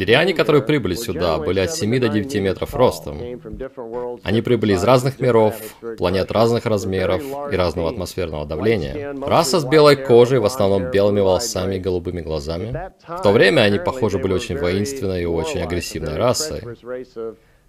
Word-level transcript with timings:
Лириане, 0.00 0.32
которые 0.32 0.62
прибыли 0.62 0.94
сюда, 0.94 1.36
были 1.36 1.60
от 1.60 1.72
7 1.72 2.00
до 2.00 2.08
9 2.08 2.34
метров 2.36 2.74
ростом. 2.74 3.18
Они 4.22 4.40
прибыли 4.40 4.72
из 4.72 4.82
разных 4.82 5.20
миров, 5.20 5.54
планет 5.98 6.32
разных 6.32 6.64
размеров 6.64 7.22
и 7.52 7.56
разного 7.56 7.90
атмосферного 7.90 8.46
давления. 8.46 9.14
Раса 9.26 9.60
с 9.60 9.64
белой 9.66 9.96
кожей, 9.96 10.38
в 10.38 10.46
основном 10.46 10.90
белыми 10.90 11.20
волосами 11.20 11.74
и 11.76 11.78
голубыми 11.80 12.22
глазами. 12.22 12.92
В 13.06 13.20
то 13.20 13.30
время 13.30 13.60
они, 13.60 13.78
похоже, 13.78 14.16
были 14.18 14.32
очень 14.32 14.56
воинственной 14.56 15.22
и 15.22 15.26
очень 15.26 15.60
агрессивной 15.60 16.16
расой 16.16 16.62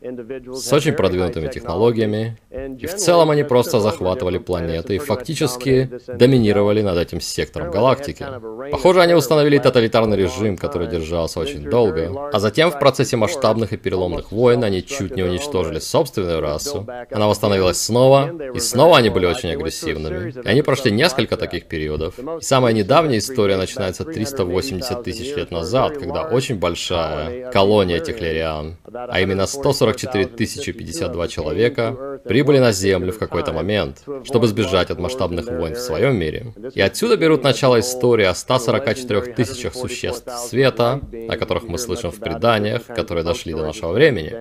с 0.02 0.74
очень 0.74 0.94
продвинутыми 0.94 1.48
технологиями, 1.48 2.38
и 2.50 2.88
в 2.88 2.96
целом 2.96 3.30
они 3.30 3.44
просто 3.44 3.80
захватывали 3.80 4.40
планеты 4.40 4.96
и 4.96 5.00
фактически 5.00 5.90
доминировали 6.08 6.82
над 6.82 6.98
этим 6.98 7.22
сектором 7.22 7.70
галактики. 7.70 8.26
Похоже, 8.72 9.02
они 9.02 9.14
установили 9.14 9.60
тоталитарный 9.60 10.18
режим, 10.18 10.58
который 10.58 10.88
держался 10.88 11.40
очень 11.40 11.70
долго, 11.70 12.30
а 12.34 12.40
затем 12.40 12.72
в 12.72 12.80
процессе 12.80 13.16
масштабных 13.16 13.74
и 13.74 13.78
переломных 13.78 14.32
войн 14.32 14.64
они 14.64 14.84
чуть 14.84 15.16
не 15.16 15.22
уничтожили 15.22 15.78
собственную 15.80 16.42
расу. 16.42 16.88
Она 17.12 17.28
восстановилась 17.28 17.80
снова, 17.80 18.32
и 18.56 18.60
снова 18.60 18.98
они 18.98 19.10
были 19.10 19.28
очень 19.28 19.52
агрессивными. 19.52 20.34
И 20.44 20.48
они 20.48 20.64
прошли 20.64 20.92
несколько 20.92 21.38
таких 21.38 21.68
периодов. 21.68 22.18
И 22.18 22.42
самая 22.42 22.74
недавняя 22.74 23.20
история 23.20 23.58
начинается 23.58 24.04
380 24.04 25.04
тысяч 25.04 25.36
лет 25.36 25.52
назад, 25.52 25.98
когда 26.00 26.24
очень 26.24 26.56
большая 26.56 27.52
колония 27.52 28.00
техлериан, 28.00 28.78
а 28.92 29.20
именно 29.20 29.46
140 29.46 29.91
44 29.94 30.74
052 30.74 31.28
человека 31.28 32.20
прибыли 32.26 32.60
на 32.60 32.72
Землю 32.72 33.12
в 33.12 33.20
какой-то 33.20 33.54
момент, 33.54 34.04
чтобы 34.24 34.48
сбежать 34.48 34.90
от 34.90 35.00
масштабных 35.00 35.48
войн 35.48 35.76
в 35.76 35.80
своем 35.80 36.16
мире. 36.18 36.54
И 36.74 36.82
отсюда 36.82 37.18
берут 37.18 37.44
начало 37.44 37.80
истории 37.80 38.26
о 38.26 38.34
144 38.34 39.34
тысячах 39.34 39.76
существ 39.76 40.30
света, 40.50 41.02
о 41.30 41.38
которых 41.38 41.64
мы 41.64 41.78
слышим 41.78 42.12
в 42.12 42.20
преданиях, 42.20 42.86
которые 42.86 43.24
дошли 43.24 43.54
до 43.54 43.64
нашего 43.64 43.92
времени. 43.92 44.34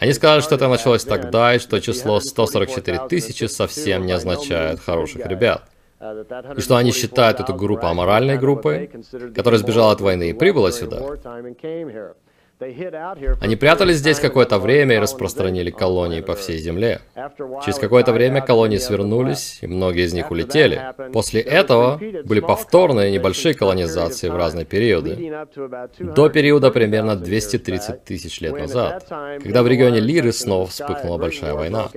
Они 0.00 0.12
сказали, 0.14 0.40
что 0.40 0.54
это 0.54 0.68
началось 0.68 1.04
тогда, 1.04 1.54
и 1.54 1.58
что 1.58 1.80
число 1.80 2.20
144 2.20 3.00
тысячи 3.08 3.44
совсем 3.44 4.06
не 4.06 4.12
означает 4.12 4.80
хороших 4.80 5.26
ребят. 5.26 5.68
И 6.56 6.60
что 6.60 6.76
они 6.76 6.92
считают 6.92 7.40
эту 7.40 7.54
группу 7.54 7.86
аморальной 7.86 8.38
группой, 8.38 8.90
которая 9.34 9.58
сбежала 9.58 9.92
от 9.92 10.00
войны 10.00 10.30
и 10.30 10.32
прибыла 10.32 10.72
сюда. 10.72 11.00
Они 12.58 13.56
прятались 13.56 13.96
здесь 13.96 14.18
какое-то 14.18 14.58
время 14.58 14.96
и 14.96 14.98
распространили 14.98 15.70
колонии 15.70 16.22
по 16.22 16.34
всей 16.34 16.58
земле. 16.58 17.00
Через 17.64 17.78
какое-то 17.78 18.12
время 18.12 18.40
колонии 18.40 18.78
свернулись, 18.78 19.58
и 19.60 19.66
многие 19.66 20.04
из 20.04 20.14
них 20.14 20.30
улетели. 20.30 20.80
После 21.12 21.42
этого 21.42 22.00
были 22.24 22.40
повторные 22.40 23.10
небольшие 23.10 23.54
колонизации 23.54 24.28
в 24.28 24.36
разные 24.36 24.64
периоды. 24.64 25.46
До 25.98 26.30
периода 26.30 26.70
примерно 26.70 27.16
230 27.16 28.04
тысяч 28.04 28.40
лет 28.40 28.58
назад, 28.58 29.06
когда 29.42 29.62
в 29.62 29.68
регионе 29.68 30.00
Лиры 30.00 30.32
снова 30.32 30.66
вспыхнула 30.66 31.18
большая 31.18 31.54
война. 31.54 31.88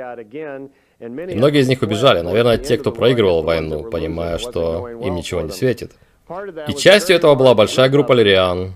И 1.00 1.36
многие 1.36 1.62
из 1.62 1.70
них 1.70 1.82
убежали, 1.82 2.20
наверное, 2.20 2.58
те, 2.58 2.78
кто 2.78 2.92
проигрывал 2.92 3.44
войну, 3.44 3.84
понимая, 3.84 4.38
что 4.38 4.90
им 4.90 5.16
ничего 5.16 5.40
не 5.40 5.52
светит. 5.52 5.94
И 6.68 6.74
частью 6.74 7.16
этого 7.16 7.36
была 7.36 7.56
большая 7.56 7.90
группа 7.90 8.12
лириан, 8.12 8.74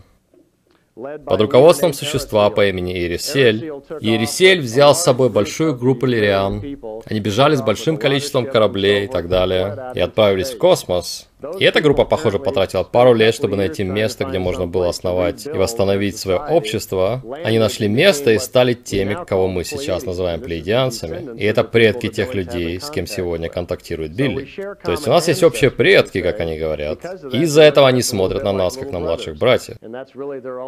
под 0.96 1.42
руководством 1.42 1.94
существа 1.94 2.50
по 2.50 2.68
имени 2.68 2.94
Ирисель, 3.04 3.72
Ирисель 4.00 4.62
взял 4.62 4.94
с 4.94 5.04
собой 5.04 5.30
большую 5.30 5.76
группу 5.76 6.06
лириан. 6.06 6.62
Они 7.06 7.20
бежали 7.20 7.56
с 7.56 7.62
большим 7.62 7.98
количеством 7.98 8.46
кораблей 8.46 9.06
и 9.06 9.08
так 9.08 9.28
далее, 9.28 9.92
и 9.96 10.00
отправились 10.00 10.52
в 10.52 10.58
космос, 10.58 11.28
и 11.60 11.64
эта 11.64 11.82
группа, 11.82 12.06
похоже, 12.06 12.40
потратила 12.40 12.84
пару 12.84 13.14
лет, 13.14 13.34
чтобы 13.36 13.56
найти 13.56 13.84
место, 13.84 14.26
где 14.26 14.40
можно 14.40 14.68
было 14.68 14.90
основать 14.90 15.46
и 15.46 15.52
восстановить 15.52 16.18
свое 16.18 16.40
общество. 16.40 17.22
Они 17.44 17.60
нашли 17.60 17.88
место 17.88 18.32
и 18.32 18.40
стали 18.40 18.74
теми, 18.74 19.18
кого 19.26 19.48
мы 19.48 19.64
сейчас 19.64 20.06
называем 20.06 20.42
плеядианцами. 20.42 21.38
И 21.38 21.46
это 21.46 21.64
предки 21.64 22.08
тех 22.08 22.34
людей, 22.34 22.80
с 22.80 22.90
кем 22.90 23.08
сегодня 23.08 23.50
контактирует 23.50 24.16
Билли. 24.16 24.48
То 24.84 24.92
есть 24.92 25.08
у 25.08 25.12
нас 25.12 25.28
есть 25.28 25.44
общие 25.44 25.72
предки, 25.72 26.22
как 26.22 26.40
они 26.40 26.58
говорят. 26.58 27.00
И 27.32 27.42
из-за 27.42 27.64
этого 27.64 27.88
они 27.88 28.02
смотрят 28.02 28.44
на 28.44 28.54
нас, 28.54 28.78
как 28.78 28.92
на 28.92 29.00
младших 29.00 29.38
братьев. 29.38 29.78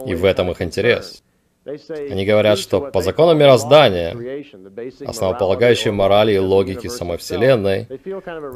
И 0.08 0.16
в 0.16 0.26
этом 0.26 0.52
их 0.52 0.62
интерес. 0.62 1.24
Они 1.66 2.26
говорят, 2.26 2.60
что 2.60 2.80
по 2.80 3.02
закону 3.02 3.34
мироздания, 3.34 4.16
основополагающей 5.06 5.92
морали 5.92 6.34
и 6.34 6.38
логики 6.38 6.88
самой 6.88 7.18
Вселенной, 7.18 7.88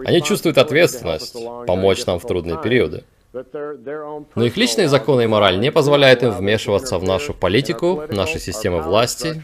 они 0.06 0.22
чувствуют 0.22 0.58
ответственность 0.60 1.36
помочь 1.66 2.06
нам 2.06 2.20
в 2.20 2.26
трудные 2.26 2.62
периоды. 2.62 3.04
Но 3.34 4.46
их 4.46 4.58
личные 4.58 4.88
законы 4.88 5.24
и 5.24 5.28
мораль 5.28 5.60
не 5.60 5.72
позволяют 5.72 6.24
им 6.24 6.32
вмешиваться 6.32 6.98
в 6.98 7.04
нашу 7.04 7.34
политику, 7.34 8.04
наши 8.10 8.40
системы 8.40 8.82
власти 8.82 9.42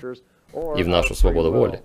и 0.77 0.83
в 0.83 0.87
нашу 0.87 1.15
свободу 1.15 1.51
воли. 1.51 1.81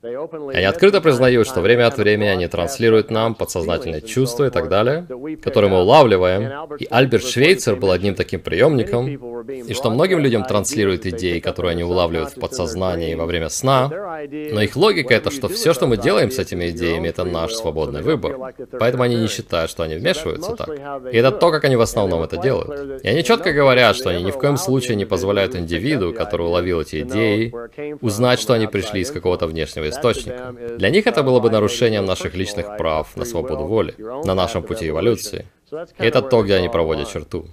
Они 0.00 0.64
открыто 0.64 1.00
признают, 1.00 1.48
что 1.48 1.60
время 1.60 1.88
от 1.88 1.98
времени 1.98 2.28
они 2.28 2.46
транслируют 2.46 3.10
нам 3.10 3.34
подсознательные 3.34 4.00
чувства 4.00 4.46
и 4.46 4.50
так 4.50 4.68
далее, 4.68 5.06
которые 5.42 5.72
мы 5.72 5.80
улавливаем. 5.80 6.76
И 6.78 6.86
Альберт 6.88 7.24
Швейцер 7.24 7.74
был 7.74 7.90
одним 7.90 8.14
таким 8.14 8.38
приемником, 8.38 9.08
и 9.48 9.74
что 9.74 9.90
многим 9.90 10.20
людям 10.20 10.44
транслируют 10.44 11.04
идеи, 11.06 11.40
которые 11.40 11.72
они 11.72 11.82
улавливают 11.82 12.36
в 12.36 12.40
подсознании 12.40 13.16
во 13.16 13.26
время 13.26 13.48
сна, 13.48 13.88
но 13.88 14.62
их 14.62 14.76
логика 14.76 15.14
это, 15.14 15.32
что 15.32 15.48
все, 15.48 15.74
что 15.74 15.88
мы 15.88 15.96
делаем 15.96 16.30
с 16.30 16.38
этими 16.38 16.70
идеями, 16.70 17.08
это 17.08 17.24
наш 17.24 17.54
свободный 17.54 18.02
выбор. 18.02 18.54
Поэтому 18.78 19.02
они 19.02 19.16
не 19.16 19.26
считают, 19.26 19.68
что 19.68 19.82
они 19.82 19.96
вмешиваются 19.96 20.54
так. 20.54 20.68
И 21.12 21.16
это 21.16 21.32
то, 21.32 21.50
как 21.50 21.64
они 21.64 21.74
в 21.74 21.80
основном 21.80 22.22
это 22.22 22.36
делают. 22.36 23.02
И 23.02 23.08
они 23.08 23.24
четко 23.24 23.52
говорят, 23.52 23.96
что 23.96 24.10
они 24.10 24.22
ни 24.22 24.30
в 24.30 24.38
коем 24.38 24.58
случае 24.58 24.94
не 24.94 25.06
позволяют 25.06 25.56
индивиду, 25.56 26.12
который 26.12 26.46
уловил 26.46 26.82
эти 26.82 27.00
идеи, 27.00 27.52
узнать, 28.00 28.38
что 28.38 28.52
они 28.52 28.68
пришли 28.68 29.00
из 29.00 29.10
какого-то 29.10 29.48
внешнего 29.48 29.87
источника. 29.88 30.54
Для 30.78 30.90
них 30.90 31.06
это 31.06 31.22
было 31.22 31.40
бы 31.40 31.50
нарушением 31.50 32.04
наших 32.04 32.34
личных 32.34 32.76
прав 32.76 33.16
на 33.16 33.24
свободу 33.24 33.64
воли, 33.64 33.94
на 34.24 34.34
нашем 34.34 34.62
пути 34.62 34.88
эволюции. 34.88 35.46
И 35.72 36.04
это 36.04 36.22
то, 36.22 36.42
где 36.42 36.54
они 36.54 36.68
проводят 36.68 37.08
черту. 37.08 37.46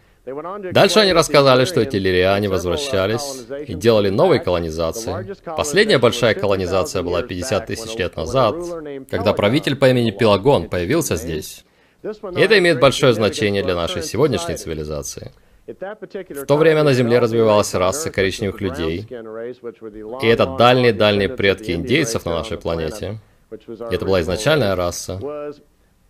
Дальше 0.72 1.00
они 1.00 1.14
рассказали, 1.14 1.66
что 1.66 1.82
эти 1.82 1.98
лириане 1.98 2.50
возвращались 2.50 3.46
и 3.68 3.76
делали 3.76 4.10
новые 4.10 4.40
колонизации. 4.40 5.36
Последняя 5.56 6.00
большая 6.00 6.34
колонизация 6.34 7.04
была 7.04 7.22
50 7.22 7.68
тысяч 7.68 7.96
лет 7.96 8.16
назад, 8.16 8.56
когда 9.10 9.34
правитель 9.34 9.76
по 9.76 9.90
имени 9.90 10.12
Пелагон 10.12 10.70
появился 10.70 11.16
здесь. 11.16 11.64
И 12.04 12.40
это 12.40 12.58
имеет 12.60 12.80
большое 12.80 13.14
значение 13.14 13.64
для 13.64 13.76
нашей 13.76 14.04
сегодняшней 14.04 14.56
цивилизации. 14.56 15.32
В 15.68 16.46
то 16.46 16.58
время 16.58 16.84
на 16.84 16.94
Земле 16.94 17.20
развивалась 17.20 17.74
раса 17.74 18.12
коричневых 18.12 18.62
людей, 18.62 19.08
и 20.22 20.28
это 20.28 20.46
дальние-дальние 20.46 21.30
предки 21.30 21.72
индейцев 21.72 22.26
на 22.26 22.36
нашей 22.36 22.58
планете. 22.58 23.20
И 23.52 23.96
это 23.96 24.06
была 24.06 24.22
изначальная 24.22 24.76
раса. 24.76 25.20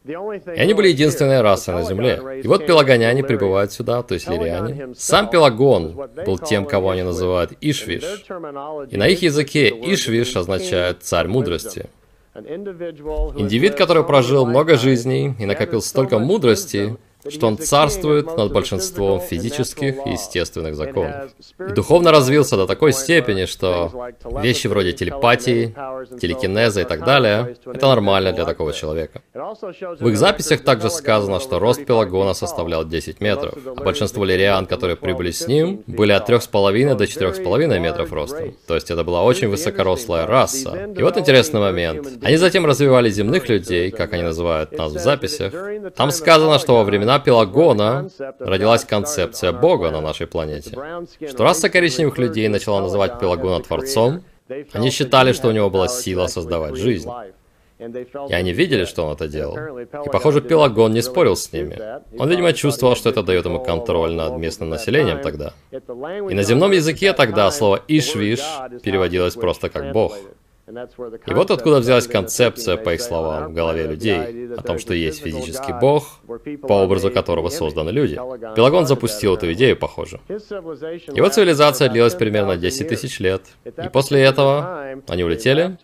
И 0.05 0.59
они 0.59 0.73
были 0.73 0.89
единственной 0.89 1.41
расой 1.41 1.73
на 1.73 1.83
Земле. 1.83 2.21
И 2.43 2.47
вот 2.47 2.65
пелагоняне 2.65 3.23
прибывают 3.23 3.71
сюда, 3.71 4.03
то 4.03 4.13
есть 4.13 4.27
лириане. 4.27 4.89
Сам 4.95 5.29
Пелагон 5.29 6.09
был 6.25 6.37
тем, 6.37 6.65
кого 6.65 6.91
они 6.91 7.03
называют 7.03 7.53
Ишвиш. 7.61 8.25
И 8.91 8.97
на 8.97 9.07
их 9.07 9.23
языке 9.23 9.69
Ишвиш 9.69 10.35
означает 10.35 11.01
«царь 11.01 11.27
мудрости». 11.27 11.87
Индивид, 12.35 13.75
который 13.75 14.03
прожил 14.03 14.45
много 14.45 14.75
жизней 14.75 15.33
и 15.39 15.45
накопил 15.45 15.81
столько 15.81 16.19
мудрости, 16.19 16.97
что 17.29 17.47
он 17.47 17.57
царствует 17.57 18.37
над 18.37 18.51
большинством 18.51 19.19
физических 19.19 20.05
и 20.05 20.11
естественных 20.11 20.75
законов. 20.75 21.31
И 21.59 21.73
духовно 21.73 22.11
развился 22.11 22.57
до 22.57 22.67
такой 22.67 22.93
степени, 22.93 23.45
что 23.45 23.91
вещи 24.41 24.67
вроде 24.67 24.93
телепатии, 24.93 25.75
телекинеза 26.19 26.81
и 26.81 26.85
так 26.85 27.03
далее, 27.03 27.55
это 27.65 27.87
нормально 27.87 28.31
для 28.33 28.45
такого 28.45 28.73
человека. 28.73 29.21
В 29.33 30.07
их 30.07 30.17
записях 30.17 30.63
также 30.63 30.89
сказано, 30.89 31.39
что 31.39 31.59
рост 31.59 31.85
Пелагона 31.85 32.33
составлял 32.33 32.85
10 32.85 33.21
метров, 33.21 33.53
а 33.65 33.83
большинство 33.83 34.25
лириан, 34.25 34.65
которые 34.65 34.95
прибыли 34.95 35.31
с 35.31 35.47
ним, 35.47 35.83
были 35.87 36.11
от 36.11 36.29
3,5 36.29 36.95
до 36.95 37.03
4,5 37.03 37.79
метров 37.79 38.11
ростом. 38.11 38.55
То 38.67 38.75
есть 38.75 38.91
это 38.91 39.03
была 39.03 39.23
очень 39.23 39.47
высокорослая 39.47 40.25
раса. 40.25 40.89
И 40.97 41.01
вот 41.01 41.17
интересный 41.17 41.59
момент. 41.59 42.07
Они 42.21 42.37
затем 42.37 42.65
развивали 42.65 43.09
земных 43.09 43.49
людей, 43.49 43.91
как 43.91 44.13
они 44.13 44.23
называют 44.23 44.77
нас 44.77 44.93
в 44.93 44.99
записях. 44.99 45.53
Там 45.95 46.11
сказано, 46.11 46.59
что 46.59 46.75
во 46.75 46.83
времена 46.83 47.14
времена 47.15 47.19
Пелагона 47.19 48.09
родилась 48.39 48.85
концепция 48.85 49.51
Бога 49.51 49.91
на 49.91 50.01
нашей 50.01 50.27
планете. 50.27 50.71
Что 51.27 51.43
раса 51.43 51.69
коричневых 51.69 52.17
людей 52.17 52.47
начала 52.47 52.81
называть 52.81 53.19
Пелагона 53.19 53.61
Творцом, 53.63 54.23
они 54.73 54.91
считали, 54.91 55.33
что 55.33 55.47
у 55.47 55.51
него 55.51 55.69
была 55.69 55.87
сила 55.87 56.27
создавать 56.27 56.75
жизнь. 56.75 57.09
И 57.77 58.33
они 58.33 58.53
видели, 58.53 58.85
что 58.85 59.05
он 59.05 59.13
это 59.13 59.27
делал. 59.27 59.79
И, 59.79 60.09
похоже, 60.09 60.41
Пелагон 60.41 60.93
не 60.93 61.01
спорил 61.01 61.35
с 61.35 61.51
ними. 61.51 61.77
Он, 62.17 62.29
видимо, 62.29 62.53
чувствовал, 62.53 62.95
что 62.95 63.09
это 63.09 63.21
дает 63.21 63.45
ему 63.45 63.59
контроль 63.59 64.13
над 64.13 64.37
местным 64.37 64.69
населением 64.69 65.21
тогда. 65.21 65.53
И 65.71 66.33
на 66.33 66.43
земном 66.43 66.71
языке 66.71 67.11
тогда 67.13 67.51
слово 67.51 67.81
«ишвиш» 67.89 68.39
переводилось 68.81 69.33
просто 69.33 69.69
как 69.69 69.91
«бог». 69.91 70.17
И 70.67 71.33
вот 71.33 71.51
откуда 71.51 71.79
взялась 71.79 72.07
концепция, 72.07 72.75
по 72.77 72.95
их 72.95 73.01
словам, 73.01 73.51
в 73.51 73.53
голове 73.53 73.85
людей, 73.85 74.47
о 74.55 74.63
том, 74.63 74.79
что 74.79 74.95
есть 74.95 75.21
физический 75.21 75.73
бог, 75.79 76.21
по 76.61 76.83
образу 76.83 77.11
которого 77.11 77.49
созданы 77.49 77.91
люди. 77.91 78.15
Пелагон 78.55 78.87
запустил 78.87 79.35
эту 79.35 79.53
идею, 79.53 79.77
похоже. 79.77 80.19
Его 80.27 81.29
цивилизация 81.29 81.89
длилась 81.89 82.15
примерно 82.15 82.57
10 82.57 82.87
тысяч 82.87 83.19
лет. 83.19 83.43
И 83.63 83.89
после 83.89 84.23
этого 84.23 85.01
они 85.07 85.23
улетели, 85.23 85.77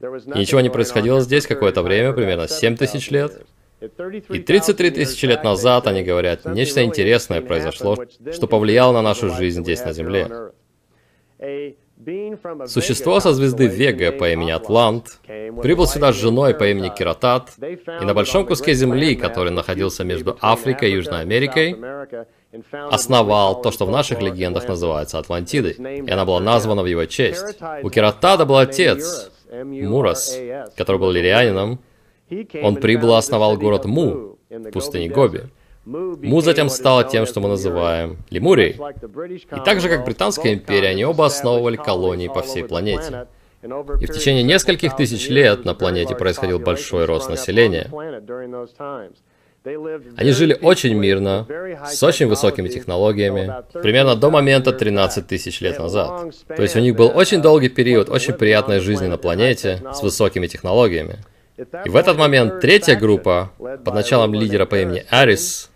и 0.00 0.38
ничего 0.38 0.60
не 0.60 0.70
происходило 0.70 1.20
здесь 1.20 1.46
какое-то 1.46 1.82
время, 1.82 2.12
примерно 2.12 2.46
7 2.46 2.76
тысяч 2.76 3.10
лет. 3.10 3.44
И 3.80 4.38
33 4.38 4.90
тысячи 4.92 5.26
лет 5.26 5.42
назад, 5.42 5.86
они 5.88 6.02
говорят, 6.04 6.44
нечто 6.44 6.84
интересное 6.84 7.40
произошло, 7.40 7.96
что 8.32 8.46
повлияло 8.46 8.92
на 8.92 9.02
нашу 9.02 9.30
жизнь 9.30 9.62
здесь 9.62 9.84
на 9.84 9.92
Земле. 9.92 10.52
Существо 12.66 13.20
со 13.20 13.32
звезды 13.32 13.66
Вега 13.66 14.12
по 14.12 14.30
имени 14.30 14.50
Атлант 14.50 15.18
прибыл 15.62 15.86
сюда 15.86 16.12
с 16.12 16.16
женой 16.16 16.54
по 16.54 16.68
имени 16.68 16.90
Киротат, 16.96 17.52
и 17.58 18.04
на 18.04 18.12
большом 18.12 18.46
куске 18.46 18.74
земли, 18.74 19.16
который 19.16 19.50
находился 19.50 20.04
между 20.04 20.36
Африкой 20.40 20.90
и 20.90 20.94
Южной 20.94 21.22
Америкой, 21.22 21.76
основал 22.70 23.62
то, 23.62 23.70
что 23.70 23.86
в 23.86 23.90
наших 23.90 24.20
легендах 24.20 24.68
называется 24.68 25.18
Атлантидой, 25.18 25.72
и 25.72 26.10
она 26.10 26.24
была 26.24 26.40
названа 26.40 26.82
в 26.82 26.86
его 26.86 27.06
честь. 27.06 27.58
У 27.82 27.90
Киротада 27.90 28.44
был 28.44 28.58
отец, 28.58 29.30
Мурас, 29.50 30.38
который 30.76 30.98
был 30.98 31.10
лирианином. 31.10 31.80
Он 32.62 32.76
прибыл 32.76 33.14
и 33.14 33.18
основал 33.18 33.56
город 33.56 33.84
Му 33.86 34.38
в 34.50 34.70
пустыне 34.70 35.08
Гоби. 35.08 35.44
Му 35.86 36.40
затем 36.40 36.68
стала 36.68 37.04
тем, 37.04 37.26
что 37.26 37.40
мы 37.40 37.48
называем 37.48 38.18
Лемурией. 38.30 38.72
И 38.72 39.64
так 39.64 39.80
же, 39.80 39.88
как 39.88 40.04
Британская 40.04 40.54
империя, 40.54 40.88
они 40.88 41.04
оба 41.04 41.26
основывали 41.26 41.76
колонии 41.76 42.26
по 42.26 42.42
всей 42.42 42.64
планете. 42.64 43.28
И 43.62 44.06
в 44.06 44.12
течение 44.12 44.42
нескольких 44.42 44.96
тысяч 44.96 45.28
лет 45.28 45.64
на 45.64 45.74
планете 45.74 46.16
происходил 46.16 46.58
большой 46.58 47.04
рост 47.04 47.30
населения. 47.30 47.88
Они 50.16 50.30
жили 50.30 50.56
очень 50.60 50.94
мирно, 50.94 51.46
с 51.86 52.02
очень 52.02 52.26
высокими 52.26 52.68
технологиями, 52.68 53.52
примерно 53.80 54.14
до 54.14 54.30
момента 54.30 54.72
13 54.72 55.26
тысяч 55.26 55.60
лет 55.60 55.78
назад. 55.78 56.32
То 56.48 56.62
есть 56.62 56.76
у 56.76 56.80
них 56.80 56.96
был 56.96 57.10
очень 57.14 57.42
долгий 57.42 57.68
период 57.68 58.08
очень 58.08 58.34
приятной 58.34 58.80
жизни 58.80 59.06
на 59.06 59.18
планете 59.18 59.82
с 59.92 60.02
высокими 60.02 60.46
технологиями. 60.46 61.18
И 61.84 61.88
в 61.88 61.96
этот 61.96 62.16
момент 62.18 62.60
третья 62.60 62.96
группа, 62.96 63.50
под 63.58 63.94
началом 63.94 64.34
лидера 64.34 64.66
по 64.66 64.78
имени 64.78 65.04
Арис, 65.10 65.70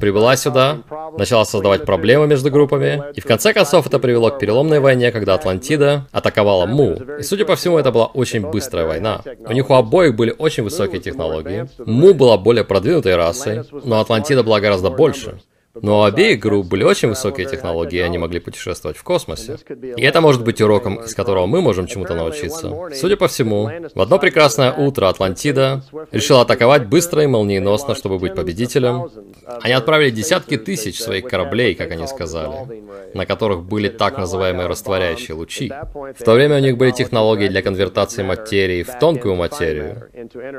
прибыла 0.00 0.36
сюда, 0.36 0.78
начала 1.16 1.44
создавать 1.44 1.84
проблемы 1.84 2.26
между 2.26 2.50
группами, 2.50 3.02
и 3.14 3.20
в 3.20 3.24
конце 3.24 3.52
концов 3.52 3.86
это 3.86 3.98
привело 3.98 4.30
к 4.30 4.38
переломной 4.38 4.80
войне, 4.80 5.12
когда 5.12 5.34
Атлантида 5.34 6.06
атаковала 6.12 6.66
Му. 6.66 6.98
И 7.18 7.22
судя 7.22 7.44
по 7.44 7.56
всему, 7.56 7.78
это 7.78 7.92
была 7.92 8.06
очень 8.06 8.46
быстрая 8.46 8.86
война. 8.86 9.22
У 9.46 9.52
них 9.52 9.70
у 9.70 9.74
обоих 9.74 10.16
были 10.16 10.34
очень 10.36 10.62
высокие 10.62 11.00
технологии. 11.00 11.68
Му 11.78 12.14
была 12.14 12.36
более 12.38 12.64
продвинутой 12.64 13.16
расой, 13.16 13.62
но 13.84 14.00
Атлантида 14.00 14.42
была 14.42 14.60
гораздо 14.60 14.90
больше. 14.90 15.38
Но 15.82 16.00
у 16.00 16.02
обеих 16.02 16.40
групп 16.40 16.66
были 16.66 16.84
очень 16.84 17.08
высокие 17.08 17.46
технологии, 17.46 17.98
и 17.98 18.02
они 18.02 18.18
могли 18.18 18.40
путешествовать 18.40 18.96
в 18.96 19.02
космосе. 19.02 19.58
И 19.96 20.02
это 20.02 20.20
может 20.20 20.44
быть 20.44 20.60
уроком, 20.60 20.96
из 20.96 21.14
которого 21.14 21.46
мы 21.46 21.60
можем 21.60 21.86
чему-то 21.86 22.14
научиться. 22.14 22.72
Судя 22.94 23.16
по 23.16 23.28
всему, 23.28 23.70
в 23.94 24.00
одно 24.00 24.18
прекрасное 24.18 24.72
утро 24.72 25.08
Атлантида 25.08 25.82
решила 26.12 26.42
атаковать 26.42 26.86
быстро 26.86 27.22
и 27.22 27.26
молниеносно, 27.26 27.94
чтобы 27.94 28.18
быть 28.18 28.34
победителем. 28.34 29.10
Они 29.62 29.72
отправили 29.72 30.10
десятки 30.10 30.56
тысяч 30.56 31.00
своих 31.00 31.26
кораблей, 31.26 31.74
как 31.74 31.90
они 31.92 32.06
сказали, 32.06 32.82
на 33.14 33.26
которых 33.26 33.62
были 33.62 33.88
так 33.88 34.18
называемые 34.18 34.68
растворяющие 34.68 35.34
лучи. 35.34 35.72
В 35.92 36.24
то 36.24 36.32
время 36.32 36.56
у 36.56 36.60
них 36.60 36.76
были 36.76 36.90
технологии 36.90 37.48
для 37.48 37.62
конвертации 37.62 38.22
материи 38.22 38.82
в 38.82 38.98
тонкую 38.98 39.36
материю, 39.36 40.08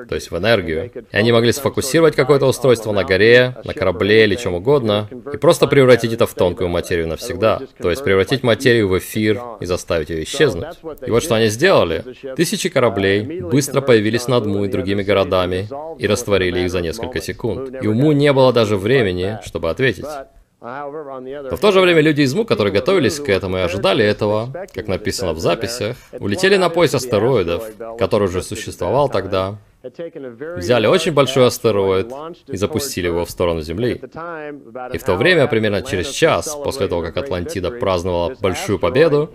то 0.07 0.15
есть 0.15 0.31
в 0.31 0.37
энергию. 0.37 0.91
И 1.11 1.17
они 1.17 1.31
могли 1.31 1.51
сфокусировать 1.51 2.15
какое-то 2.15 2.45
устройство 2.45 2.91
на 2.91 3.03
горе, 3.03 3.55
на 3.63 3.73
корабле 3.73 4.23
или 4.23 4.35
чем 4.35 4.55
угодно, 4.55 5.08
и 5.33 5.37
просто 5.37 5.67
превратить 5.67 6.13
это 6.13 6.25
в 6.25 6.33
тонкую 6.33 6.69
материю 6.69 7.07
навсегда. 7.07 7.61
То 7.81 7.89
есть 7.89 8.03
превратить 8.03 8.43
материю 8.43 8.87
в 8.87 8.97
эфир 8.97 9.41
и 9.59 9.65
заставить 9.65 10.09
ее 10.09 10.23
исчезнуть. 10.23 10.77
И 11.05 11.11
вот 11.11 11.23
что 11.23 11.35
они 11.35 11.47
сделали. 11.47 12.03
Тысячи 12.35 12.69
кораблей 12.69 13.41
быстро 13.41 13.81
появились 13.81 14.27
над 14.27 14.45
Му 14.45 14.65
и 14.65 14.69
другими 14.69 15.03
городами 15.03 15.67
и 15.97 16.07
растворили 16.07 16.61
их 16.61 16.71
за 16.71 16.81
несколько 16.81 17.21
секунд. 17.21 17.75
И 17.81 17.87
у 17.87 17.93
Му 17.93 18.11
не 18.11 18.31
было 18.33 18.53
даже 18.53 18.77
времени, 18.77 19.39
чтобы 19.43 19.69
ответить. 19.69 20.05
Но 20.61 21.55
в 21.55 21.59
то 21.59 21.71
же 21.71 21.79
время 21.79 22.01
люди 22.01 22.21
из 22.21 22.33
МУ, 22.33 22.43
которые 22.43 22.73
готовились 22.73 23.19
к 23.19 23.29
этому 23.29 23.57
и 23.57 23.61
ожидали 23.61 24.03
этого, 24.03 24.51
как 24.73 24.87
написано 24.87 25.33
в 25.33 25.39
записях, 25.39 25.95
улетели 26.19 26.57
на 26.57 26.69
пояс 26.69 26.93
астероидов, 26.93 27.63
который 27.97 28.27
уже 28.27 28.43
существовал 28.43 29.07
тогда, 29.07 29.57
взяли 29.81 30.87
очень 30.87 31.13
большой 31.13 31.47
астероид 31.47 32.11
и 32.47 32.57
запустили 32.57 33.07
его 33.07 33.23
в 33.23 33.29
сторону 33.29 33.61
Земли. 33.61 34.01
И 34.93 34.97
в 34.97 35.03
то 35.03 35.15
время, 35.15 35.47
примерно 35.47 35.81
через 35.81 36.09
час 36.09 36.57
после 36.63 36.87
того, 36.87 37.01
как 37.01 37.15
Атлантида 37.15 37.71
праздновала 37.71 38.35
большую 38.41 38.77
победу, 38.79 39.31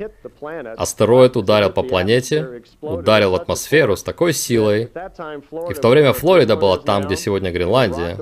астероид 0.76 1.36
ударил 1.36 1.70
по 1.70 1.82
планете, 1.82 2.62
ударил 2.82 3.30
в 3.30 3.34
атмосферу 3.34 3.96
с 3.96 4.02
такой 4.02 4.34
силой, 4.34 4.90
и 5.70 5.74
в 5.74 5.80
то 5.80 5.88
время 5.88 6.12
Флорида 6.12 6.56
была 6.56 6.76
там, 6.76 7.04
где 7.04 7.16
сегодня 7.16 7.50
Гренландия. 7.50 8.18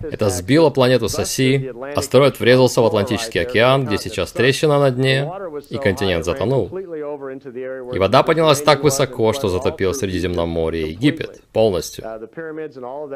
Это 0.00 0.30
сбило 0.30 0.70
планету 0.70 1.08
с 1.08 1.18
оси, 1.18 1.72
астероид 1.96 2.38
врезался 2.38 2.82
в 2.82 2.86
Атлантический 2.86 3.40
океан, 3.40 3.84
где 3.84 3.98
сейчас 3.98 4.30
трещина 4.30 4.78
на 4.78 4.90
дне, 4.92 5.30
и 5.70 5.76
континент 5.76 6.24
затонул. 6.24 6.66
И 6.76 7.98
вода 7.98 8.22
поднялась 8.22 8.62
так 8.62 8.84
высоко, 8.84 9.32
что 9.32 9.48
затопила 9.48 9.92
Средиземноморье 9.92 10.86
и 10.86 10.90
Египет 10.90 11.42
полностью. 11.52 12.04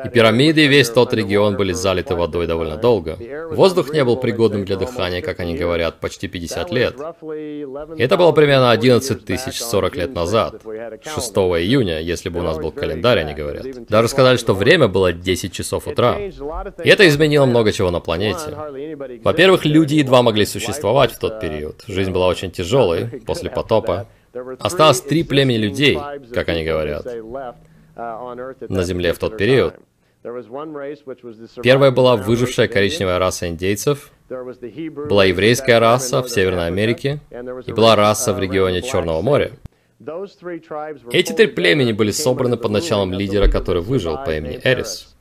И 0.05 0.09
пирамиды 0.09 0.65
и 0.65 0.69
весь 0.69 0.91
тот 0.91 1.13
регион 1.15 1.57
были 1.57 1.73
залиты 1.73 2.15
водой 2.15 2.47
довольно 2.47 2.77
долго. 2.77 3.19
Воздух 3.51 3.93
не 3.93 4.05
был 4.05 4.17
пригодным 4.17 4.65
для 4.65 4.77
дыхания, 4.77 5.23
как 5.23 5.41
они 5.41 5.57
говорят, 5.57 6.01
почти 6.01 6.29
50 6.29 6.71
лет. 6.73 6.95
И 7.23 8.03
это 8.03 8.17
было 8.17 8.33
примерно 8.33 8.71
11 8.71 9.25
тысяч 9.25 9.61
40 9.61 9.97
лет 9.97 10.15
назад, 10.15 10.63
6 10.63 11.33
июня, 11.61 12.01
если 12.01 12.29
бы 12.29 12.41
у 12.41 12.43
нас 12.43 12.59
был 12.59 12.73
календарь, 12.73 13.21
они 13.21 13.35
говорят. 13.35 13.67
Даже 13.89 14.09
сказали, 14.09 14.37
что 14.37 14.55
время 14.55 14.89
было 14.89 15.13
10 15.13 15.53
часов 15.53 15.87
утра. 15.87 16.19
И 16.19 16.89
это 16.89 17.07
изменило 17.09 17.47
много 17.47 17.73
чего 17.73 17.91
на 17.91 18.01
планете. 18.01 18.57
Во-первых, 19.23 19.65
люди 19.65 19.95
едва 19.95 20.23
могли 20.23 20.47
существовать 20.47 21.13
в 21.13 21.19
тот 21.19 21.41
период. 21.41 21.85
Жизнь 21.87 22.11
была 22.11 22.27
очень 22.27 22.51
тяжелой 22.59 23.07
после 23.27 23.51
потопа. 23.51 24.07
Осталось 24.59 25.01
три 25.03 25.25
племени 25.25 25.59
людей, 25.59 25.99
как 26.33 26.49
они 26.49 26.65
говорят 26.65 27.07
на 27.97 28.83
Земле 28.83 29.13
в 29.13 29.19
тот 29.19 29.37
период. 29.37 29.75
Первая 31.63 31.91
была 31.91 32.17
выжившая 32.17 32.69
коричневая 32.69 33.19
раса 33.19 33.49
индейцев, 33.49 34.13
была 34.29 35.25
еврейская 35.25 35.79
раса 35.79 36.23
в 36.23 36.29
Северной 36.29 36.69
Америке 36.69 37.19
и 37.67 37.73
была 37.73 37.97
раса 37.97 38.33
в 38.33 38.39
регионе 38.39 38.83
Черного 38.83 39.21
моря. 39.21 39.53
Эти 41.11 41.33
три 41.33 41.47
племени 41.47 41.93
были 41.93 42.11
собраны 42.11 42.57
под 42.57 42.71
началом 42.71 43.13
лидера, 43.13 43.49
который 43.49 43.83
выжил 43.83 44.17
по 44.25 44.31
имени 44.37 44.61
Эрис. 44.63 45.15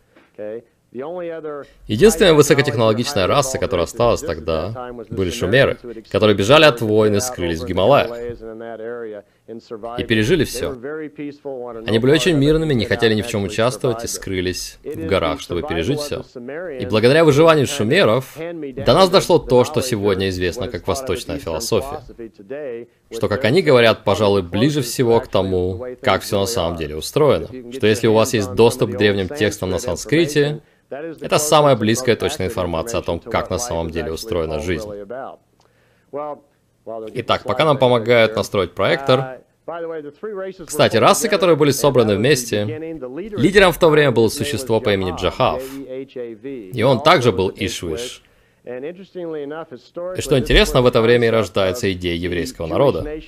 Единственная 1.87 2.33
высокотехнологичная 2.33 3.25
раса, 3.25 3.57
которая 3.57 3.85
осталась 3.85 4.21
тогда, 4.21 4.91
были 5.09 5.29
шумеры, 5.29 5.77
которые 6.09 6.35
бежали 6.35 6.65
от 6.65 6.81
войн 6.81 7.15
и 7.15 7.19
скрылись 7.21 7.61
в 7.61 7.65
Гималаях. 7.65 8.11
И 9.97 10.03
пережили 10.03 10.43
все. 10.43 10.71
Они 11.85 11.99
были 11.99 12.11
очень 12.11 12.37
мирными, 12.37 12.73
не 12.73 12.85
хотели 12.85 13.13
ни 13.13 13.21
в 13.21 13.27
чем 13.27 13.43
участвовать 13.43 14.03
и 14.03 14.07
скрылись 14.07 14.77
в 14.83 15.05
горах, 15.05 15.41
чтобы 15.41 15.61
пережить 15.61 15.99
все. 15.99 16.23
И 16.79 16.85
благодаря 16.85 17.23
выживанию 17.23 17.67
шумеров 17.67 18.37
до 18.37 18.93
нас 18.93 19.09
дошло 19.09 19.39
то, 19.39 19.63
что 19.63 19.81
сегодня 19.81 20.29
известно 20.29 20.67
как 20.67 20.87
восточная 20.87 21.37
философия. 21.37 22.01
Что, 23.11 23.27
как 23.27 23.45
они 23.45 23.61
говорят, 23.61 24.03
пожалуй, 24.03 24.41
ближе 24.41 24.81
всего 24.81 25.19
к 25.19 25.27
тому, 25.27 25.85
как 26.01 26.21
все 26.21 26.39
на 26.39 26.45
самом 26.45 26.77
деле 26.77 26.95
устроено. 26.95 27.47
Что 27.71 27.87
если 27.87 28.07
у 28.07 28.13
вас 28.13 28.33
есть 28.33 28.53
доступ 28.53 28.91
к 28.91 28.97
древним 28.97 29.27
текстам 29.27 29.69
на 29.69 29.79
санскрите, 29.79 30.61
это 30.89 31.37
самая 31.37 31.75
близкая 31.75 32.15
точная 32.15 32.47
информация 32.47 32.99
о 32.99 33.03
том, 33.03 33.19
как 33.19 33.49
на 33.49 33.57
самом 33.57 33.89
деле 33.91 34.11
устроена 34.11 34.59
жизнь. 34.59 34.89
Итак, 36.85 37.43
пока 37.43 37.65
нам 37.65 37.77
помогают 37.77 38.35
настроить 38.35 38.71
проектор, 38.73 39.41
кстати, 40.65 40.97
расы, 40.97 41.29
которые 41.29 41.55
были 41.55 41.71
собраны 41.71 42.15
вместе, 42.15 42.65
лидером 42.65 43.71
в 43.71 43.77
то 43.77 43.89
время 43.89 44.11
было 44.11 44.27
существо 44.29 44.81
по 44.81 44.93
имени 44.93 45.15
Джахав, 45.15 45.63
и 45.77 46.83
он 46.83 47.01
также 47.03 47.31
был 47.31 47.51
Ишвиш. 47.55 48.23
И 48.63 50.21
что 50.21 50.37
интересно, 50.37 50.81
в 50.81 50.85
это 50.85 51.01
время 51.01 51.27
и 51.27 51.31
рождается 51.31 51.91
идея 51.93 52.15
еврейского 52.15 52.67
народа. 52.67 53.19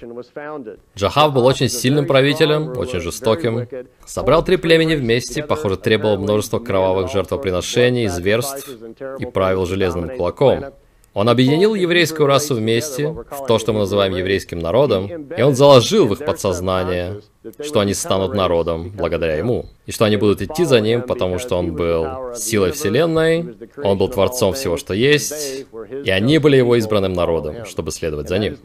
Джахав 0.96 1.34
был 1.34 1.46
очень 1.46 1.70
сильным 1.70 2.06
правителем, 2.06 2.78
очень 2.78 3.00
жестоким, 3.00 3.68
собрал 4.06 4.44
три 4.44 4.58
племени 4.58 4.94
вместе, 4.96 5.42
похоже, 5.42 5.78
требовал 5.78 6.18
множества 6.18 6.60
кровавых 6.60 7.12
жертвоприношений, 7.12 8.08
зверств 8.08 8.70
и 9.18 9.26
правил 9.26 9.66
железным 9.66 10.16
кулаком. 10.16 10.66
Он 11.14 11.30
объединил 11.30 11.76
еврейскую 11.76 12.28
расу 12.28 12.56
вместе 12.56 13.10
в 13.10 13.46
то, 13.48 13.60
что 13.60 13.74
мы 13.74 13.80
называем 13.80 14.16
еврейским 14.16 14.60
народом, 14.60 15.08
и 15.08 15.42
он 15.42 15.56
заложил 15.56 16.08
в 16.08 16.14
их 16.14 16.26
подсознание, 16.26 17.22
что 17.60 17.80
они 17.80 17.94
станут 17.94 18.34
народом 18.34 18.92
благодаря 18.96 19.36
ему, 19.36 19.66
и 19.86 19.92
что 19.92 20.06
они 20.06 20.16
будут 20.18 20.42
идти 20.42 20.64
за 20.64 20.80
ним, 20.80 21.02
потому 21.02 21.40
что 21.40 21.58
он 21.58 21.74
был 21.74 22.34
силой 22.36 22.72
Вселенной, 22.72 23.56
он 23.84 23.98
был 23.98 24.08
Творцом 24.08 24.54
всего, 24.54 24.78
что 24.78 24.94
есть, 24.94 25.66
и 26.06 26.10
они 26.10 26.38
были 26.38 26.58
его 26.58 26.76
избранным 26.78 27.14
народом, 27.14 27.66
чтобы 27.66 27.92
следовать 27.92 28.30
за 28.30 28.40
ним. 28.40 28.58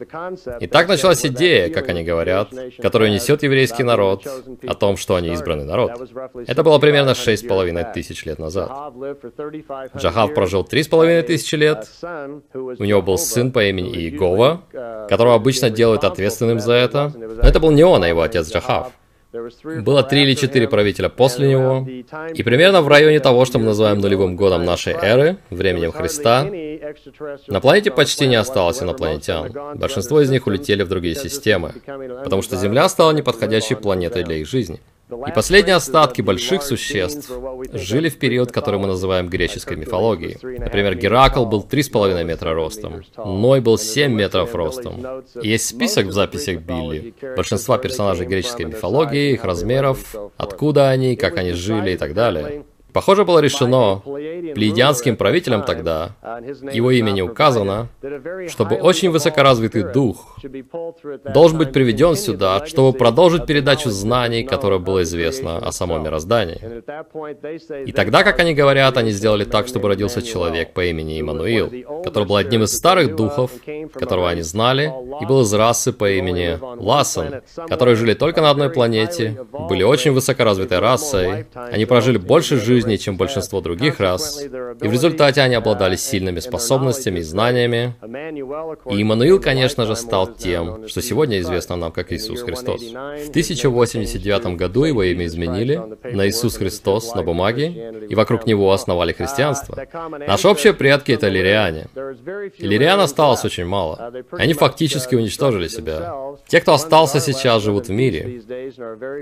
И 0.59 0.67
так 0.67 0.87
началась 0.87 1.25
идея, 1.25 1.69
как 1.69 1.89
они 1.89 2.03
говорят, 2.03 2.49
которую 2.81 3.11
несет 3.11 3.43
еврейский 3.43 3.83
народ, 3.83 4.25
о 4.65 4.73
том, 4.75 4.95
что 4.97 5.15
они 5.15 5.33
избранный 5.33 5.65
народ. 5.65 5.91
Это 6.47 6.63
было 6.63 6.79
примерно 6.79 7.15
шесть 7.15 7.47
половиной 7.47 7.85
тысяч 7.93 8.25
лет 8.25 8.39
назад. 8.39 8.71
Джахав 9.97 10.33
прожил 10.33 10.63
три 10.63 10.83
с 10.83 10.87
половиной 10.87 11.23
тысячи 11.23 11.55
лет, 11.55 11.87
у 12.53 12.83
него 12.83 13.01
был 13.01 13.17
сын 13.17 13.51
по 13.51 13.63
имени 13.65 13.89
Иегова, 13.89 14.61
которого 15.09 15.35
обычно 15.35 15.69
делают 15.69 16.03
ответственным 16.03 16.59
за 16.59 16.73
это, 16.73 17.11
но 17.17 17.47
это 17.47 17.59
был 17.59 17.71
не 17.71 17.83
он, 17.83 18.03
а 18.03 18.07
его 18.07 18.21
отец 18.21 18.49
Джахав. 18.49 18.68
Ахав. 18.69 18.93
Было 19.83 20.01
три 20.01 20.23
или 20.23 20.33
четыре 20.33 20.67
правителя 20.67 21.07
после 21.09 21.49
него, 21.49 21.87
и 22.33 22.41
примерно 22.41 22.81
в 22.81 22.87
районе 22.87 23.19
того, 23.19 23.45
что 23.45 23.59
мы 23.59 23.65
называем 23.65 23.99
нулевым 23.99 24.35
годом 24.35 24.65
нашей 24.65 24.93
эры, 24.93 25.37
временем 25.51 25.91
Христа, 25.91 26.49
на 27.47 27.61
планете 27.61 27.91
почти 27.91 28.25
не 28.27 28.35
осталось 28.35 28.81
инопланетян. 28.81 29.51
Большинство 29.75 30.21
из 30.21 30.31
них 30.31 30.47
улетели 30.47 30.81
в 30.81 30.89
другие 30.89 31.13
системы, 31.13 31.73
потому 32.23 32.41
что 32.41 32.55
Земля 32.55 32.89
стала 32.89 33.11
неподходящей 33.11 33.75
планетой 33.75 34.23
для 34.23 34.37
их 34.37 34.47
жизни. 34.47 34.79
И 35.09 35.31
последние 35.31 35.75
остатки 35.75 36.21
больших 36.21 36.61
существ 36.61 37.31
жили 37.73 38.09
в 38.09 38.19
период, 38.19 38.51
который 38.51 38.79
мы 38.79 38.87
называем 38.87 39.27
греческой 39.27 39.75
мифологией. 39.77 40.37
Например, 40.59 40.95
Геракл 40.95 41.45
был 41.45 41.65
3,5 41.69 42.23
метра 42.23 42.53
ростом, 42.53 43.03
Ной 43.17 43.59
был 43.59 43.77
7 43.77 44.11
метров 44.13 44.53
ростом. 44.53 45.23
И 45.41 45.49
есть 45.49 45.67
список 45.67 46.07
в 46.07 46.11
записях 46.11 46.61
Билли, 46.61 47.13
большинства 47.35 47.77
персонажей 47.77 48.27
греческой 48.27 48.65
мифологии, 48.65 49.33
их 49.33 49.43
размеров, 49.43 50.15
откуда 50.37 50.89
они, 50.89 51.15
как 51.15 51.37
они 51.37 51.53
жили 51.53 51.91
и 51.91 51.97
так 51.97 52.13
далее. 52.13 52.63
Похоже, 52.93 53.23
было 53.25 53.39
решено 53.39 54.01
плеядианским 54.03 55.15
правителем 55.15 55.63
тогда, 55.63 56.15
его 56.71 56.91
имя 56.91 57.11
не 57.11 57.21
указано, 57.21 57.87
чтобы 58.47 58.75
очень 58.75 59.09
высокоразвитый 59.09 59.83
дух 59.83 60.37
должен 61.33 61.57
быть 61.57 61.71
приведен 61.71 62.15
сюда, 62.15 62.65
чтобы 62.65 62.97
продолжить 62.97 63.45
передачу 63.45 63.89
знаний, 63.89 64.43
которое 64.43 64.79
было 64.79 65.03
известно 65.03 65.57
о 65.57 65.71
самом 65.71 66.03
мироздании. 66.03 66.59
И 67.85 67.91
тогда, 67.91 68.23
как 68.23 68.39
они 68.39 68.53
говорят, 68.53 68.97
они 68.97 69.11
сделали 69.11 69.43
так, 69.43 69.67
чтобы 69.67 69.87
родился 69.87 70.21
человек 70.21 70.73
по 70.73 70.85
имени 70.85 71.19
Иммануил, 71.19 71.71
который 72.03 72.27
был 72.27 72.35
одним 72.37 72.63
из 72.63 72.75
старых 72.75 73.15
духов, 73.15 73.51
которого 73.93 74.29
они 74.29 74.41
знали, 74.41 74.91
и 75.21 75.25
был 75.25 75.41
из 75.41 75.53
расы 75.53 75.93
по 75.93 76.09
имени 76.09 76.57
Лассен, 76.81 77.41
которые 77.67 77.95
жили 77.95 78.13
только 78.13 78.41
на 78.41 78.49
одной 78.49 78.69
планете, 78.69 79.45
были 79.69 79.83
очень 79.83 80.11
высокоразвитой 80.11 80.79
расой, 80.79 81.45
они 81.53 81.85
прожили 81.85 82.17
больше 82.17 82.59
жизни, 82.59 82.78
жизни, 82.79 82.95
чем 82.95 83.17
большинство 83.17 83.61
других 83.61 83.99
рас, 83.99 84.41
и 84.41 84.87
в 84.87 84.91
результате 84.91 85.41
они 85.41 85.55
обладали 85.55 85.95
сильными 85.95 86.39
способностями 86.39 87.19
и 87.19 87.23
знаниями. 87.23 87.95
И 88.89 89.01
Иммануил, 89.01 89.41
конечно 89.41 89.85
же, 89.85 89.95
стал 89.95 90.27
тем, 90.33 90.87
что 90.87 91.01
сегодня 91.01 91.39
известно 91.39 91.75
нам 91.75 91.91
как 91.91 92.11
Иисус 92.11 92.41
Христос. 92.41 92.81
В 92.81 93.29
1089 93.29 94.57
году 94.57 94.83
его 94.85 95.03
имя 95.03 95.25
изменили 95.25 95.81
на 96.03 96.27
Иисус 96.27 96.57
Христос 96.57 97.15
на 97.15 97.23
бумаге, 97.23 98.07
и 98.09 98.15
вокруг 98.15 98.45
него 98.47 98.71
основали 98.71 99.13
христианство. 99.13 99.77
Наши 100.27 100.47
общие 100.47 100.73
предки— 100.73 101.11
это 101.13 101.27
лириане. 101.27 101.87
И 102.57 102.67
лириан 102.67 102.99
осталось 102.99 103.43
очень 103.45 103.65
мало. 103.65 104.11
Они 104.31 104.53
фактически 104.53 105.15
уничтожили 105.15 105.67
себя. 105.67 106.15
Те, 106.47 106.61
кто 106.61 106.73
остался 106.73 107.19
сейчас, 107.19 107.63
живут 107.63 107.87
в 107.87 107.91
мире. 107.91 108.41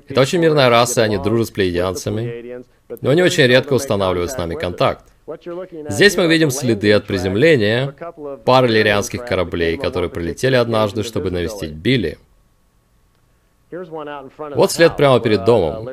Это 0.09 0.21
очень 0.21 0.39
мирная 0.39 0.69
раса, 0.69 1.01
и 1.01 1.05
они 1.05 1.17
дружат 1.17 1.47
с 1.47 1.51
плеядианцами, 1.51 2.63
но 3.01 3.09
они 3.09 3.21
очень 3.21 3.45
редко 3.45 3.73
устанавливают 3.73 4.31
с 4.31 4.37
нами 4.37 4.55
контакт. 4.55 5.05
Здесь 5.89 6.15
мы 6.15 6.27
видим 6.27 6.51
следы 6.51 6.93
от 6.93 7.05
приземления 7.05 7.93
пары 8.45 8.67
лирианских 8.67 9.25
кораблей, 9.25 9.77
которые 9.77 10.09
прилетели 10.09 10.55
однажды, 10.55 11.03
чтобы 11.03 11.31
навестить 11.31 11.71
Билли. 11.71 12.17
Вот 13.69 14.71
след 14.71 14.95
прямо 14.95 15.19
перед 15.19 15.43
домом, 15.43 15.85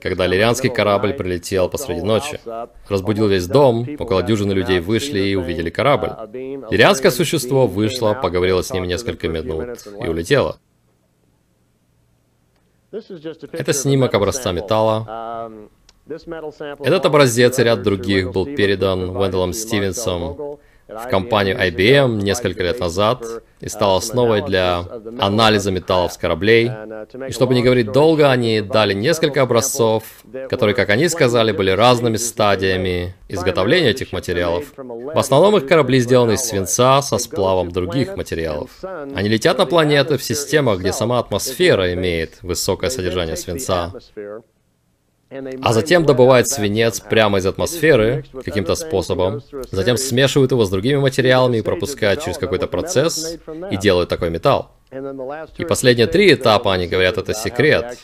когда 0.00 0.26
лирианский 0.26 0.70
корабль 0.70 1.12
прилетел 1.12 1.68
посреди 1.68 2.00
ночи. 2.00 2.40
Разбудил 2.88 3.28
весь 3.28 3.46
дом, 3.46 3.86
около 3.98 4.22
дюжины 4.22 4.52
людей 4.52 4.80
вышли 4.80 5.20
и 5.20 5.34
увидели 5.34 5.68
корабль. 5.68 6.12
Лирианское 6.70 7.10
существо 7.10 7.66
вышло, 7.66 8.14
поговорило 8.14 8.62
с 8.62 8.72
ним 8.72 8.84
несколько 8.84 9.28
минут 9.28 9.86
и 10.02 10.08
улетело. 10.08 10.58
Это 12.90 13.74
снимок 13.74 14.14
образца 14.14 14.52
металла. 14.52 15.50
Этот 16.08 17.06
образец 17.06 17.58
и 17.58 17.62
ряд 17.62 17.82
других 17.82 18.32
был 18.32 18.46
передан 18.46 19.12
Венделом 19.12 19.52
Стивенсом 19.52 20.58
в 20.88 21.06
компанию 21.10 21.54
IBM 21.58 22.22
несколько 22.22 22.62
лет 22.62 22.80
назад 22.80 23.22
и 23.60 23.68
стал 23.68 23.96
основой 23.96 24.42
для 24.42 24.84
анализа 25.18 25.70
металлов 25.70 26.14
с 26.14 26.16
кораблей. 26.16 26.70
И 27.28 27.32
чтобы 27.32 27.54
не 27.54 27.62
говорить 27.62 27.92
долго, 27.92 28.30
они 28.30 28.62
дали 28.62 28.94
несколько 28.94 29.42
образцов, 29.42 30.04
которые, 30.48 30.74
как 30.74 30.88
они 30.88 31.08
сказали, 31.08 31.52
были 31.52 31.70
разными 31.70 32.16
стадиями 32.16 33.14
изготовления 33.28 33.90
этих 33.90 34.12
материалов. 34.12 34.72
В 34.76 35.18
основном 35.18 35.58
их 35.58 35.66
корабли 35.66 36.00
сделаны 36.00 36.32
из 36.32 36.40
свинца 36.40 37.02
со 37.02 37.18
сплавом 37.18 37.70
других 37.70 38.16
материалов. 38.16 38.70
Они 39.14 39.28
летят 39.28 39.58
на 39.58 39.66
планеты 39.66 40.16
в 40.16 40.22
системах, 40.22 40.80
где 40.80 40.92
сама 40.94 41.18
атмосфера 41.18 41.92
имеет 41.92 42.42
высокое 42.42 42.88
содержание 42.88 43.36
свинца 43.36 43.92
а 45.30 45.72
затем 45.72 46.06
добывают 46.06 46.48
свинец 46.48 47.00
прямо 47.00 47.38
из 47.38 47.46
атмосферы 47.46 48.24
каким-то 48.44 48.74
способом, 48.74 49.42
затем 49.70 49.96
смешивают 49.96 50.52
его 50.52 50.64
с 50.64 50.70
другими 50.70 50.98
материалами 50.98 51.58
и 51.58 51.62
пропускают 51.62 52.22
через 52.22 52.38
какой-то 52.38 52.66
процесс 52.66 53.38
и 53.70 53.76
делают 53.76 54.08
такой 54.08 54.30
металл. 54.30 54.72
И 55.58 55.64
последние 55.64 56.06
три 56.06 56.32
этапа, 56.32 56.72
они 56.72 56.86
говорят, 56.86 57.18
это 57.18 57.34
секрет 57.34 57.98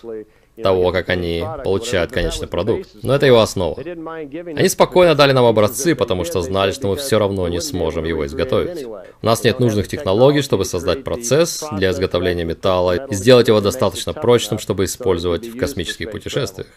того, 0.62 0.92
как 0.92 1.08
они 1.08 1.44
получают 1.64 2.12
конечный 2.12 2.46
продукт. 2.46 2.88
Но 3.02 3.14
это 3.14 3.26
его 3.26 3.40
основа. 3.40 3.76
Они 3.80 4.68
спокойно 4.68 5.14
дали 5.14 5.32
нам 5.32 5.46
образцы, 5.46 5.94
потому 5.94 6.24
что 6.24 6.42
знали, 6.42 6.70
что 6.72 6.88
мы 6.88 6.96
все 6.96 7.18
равно 7.18 7.48
не 7.48 7.60
сможем 7.60 8.04
его 8.04 8.26
изготовить. 8.26 8.84
У 8.84 9.26
нас 9.26 9.42
нет 9.42 9.58
нужных 9.60 9.88
технологий, 9.88 10.42
чтобы 10.42 10.64
создать 10.64 11.02
процесс 11.04 11.64
для 11.72 11.90
изготовления 11.90 12.44
металла 12.44 13.06
и 13.06 13.14
сделать 13.14 13.48
его 13.48 13.60
достаточно 13.60 14.12
прочным, 14.12 14.58
чтобы 14.58 14.84
использовать 14.84 15.46
в 15.46 15.58
космических 15.58 16.10
путешествиях. 16.10 16.68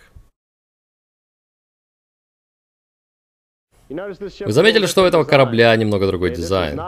Вы 3.89 4.51
заметили, 4.51 4.85
что 4.85 5.03
у 5.03 5.05
этого 5.05 5.23
корабля 5.23 5.75
немного 5.75 6.07
другой 6.07 6.31
дизайн? 6.31 6.79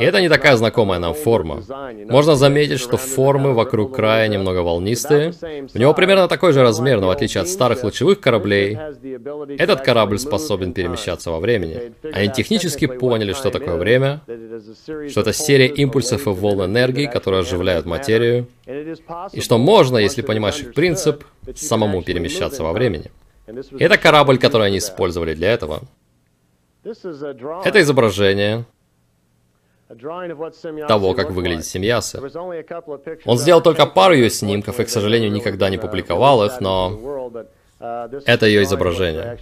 И 0.00 0.04
это 0.04 0.20
не 0.22 0.28
такая 0.28 0.56
знакомая 0.56 0.98
нам 0.98 1.12
форма. 1.14 1.62
Можно 2.08 2.36
заметить, 2.36 2.80
что 2.80 2.96
формы 2.96 3.52
вокруг 3.52 3.94
края 3.94 4.28
немного 4.28 4.60
волнистые. 4.60 5.34
У 5.74 5.78
него 5.78 5.92
примерно 5.92 6.26
такой 6.28 6.52
же 6.52 6.62
размер, 6.62 7.00
но 7.00 7.08
в 7.08 7.10
отличие 7.10 7.42
от 7.42 7.48
старых 7.48 7.84
лучевых 7.84 8.20
кораблей, 8.20 8.78
этот 9.58 9.82
корабль 9.82 10.18
способен 10.18 10.72
перемещаться 10.72 11.30
во 11.30 11.38
времени. 11.38 11.92
Они 12.12 12.28
технически 12.32 12.86
поняли, 12.86 13.34
что 13.34 13.50
такое 13.50 13.76
время, 13.76 14.22
что 15.10 15.20
это 15.20 15.32
серия 15.32 15.66
импульсов 15.66 16.26
и 16.26 16.30
волн 16.30 16.64
энергии, 16.64 17.06
которые 17.06 17.40
оживляют 17.40 17.84
материю, 17.84 18.48
и 19.32 19.40
что 19.40 19.58
можно, 19.58 19.98
если 19.98 20.22
понимаешь 20.22 20.58
их 20.60 20.72
принцип, 20.72 21.24
самому 21.54 22.02
перемещаться 22.02 22.62
во 22.62 22.72
времени. 22.72 23.10
И 23.46 23.84
это 23.84 23.96
корабль, 23.96 24.38
который 24.38 24.68
они 24.68 24.78
использовали 24.78 25.34
для 25.34 25.52
этого. 25.52 25.82
Это 27.64 27.80
изображение 27.80 28.64
того, 30.88 31.14
как 31.14 31.30
выглядит 31.30 31.64
семьяса. 31.64 32.20
Он 33.24 33.38
сделал 33.38 33.60
только 33.60 33.86
пару 33.86 34.14
ее 34.14 34.30
снимков 34.30 34.80
и, 34.80 34.84
к 34.84 34.88
сожалению, 34.88 35.32
никогда 35.32 35.70
не 35.70 35.78
публиковал 35.78 36.44
их, 36.44 36.60
но 36.60 37.32
это 37.78 38.46
ее 38.46 38.62
изображение. 38.62 39.38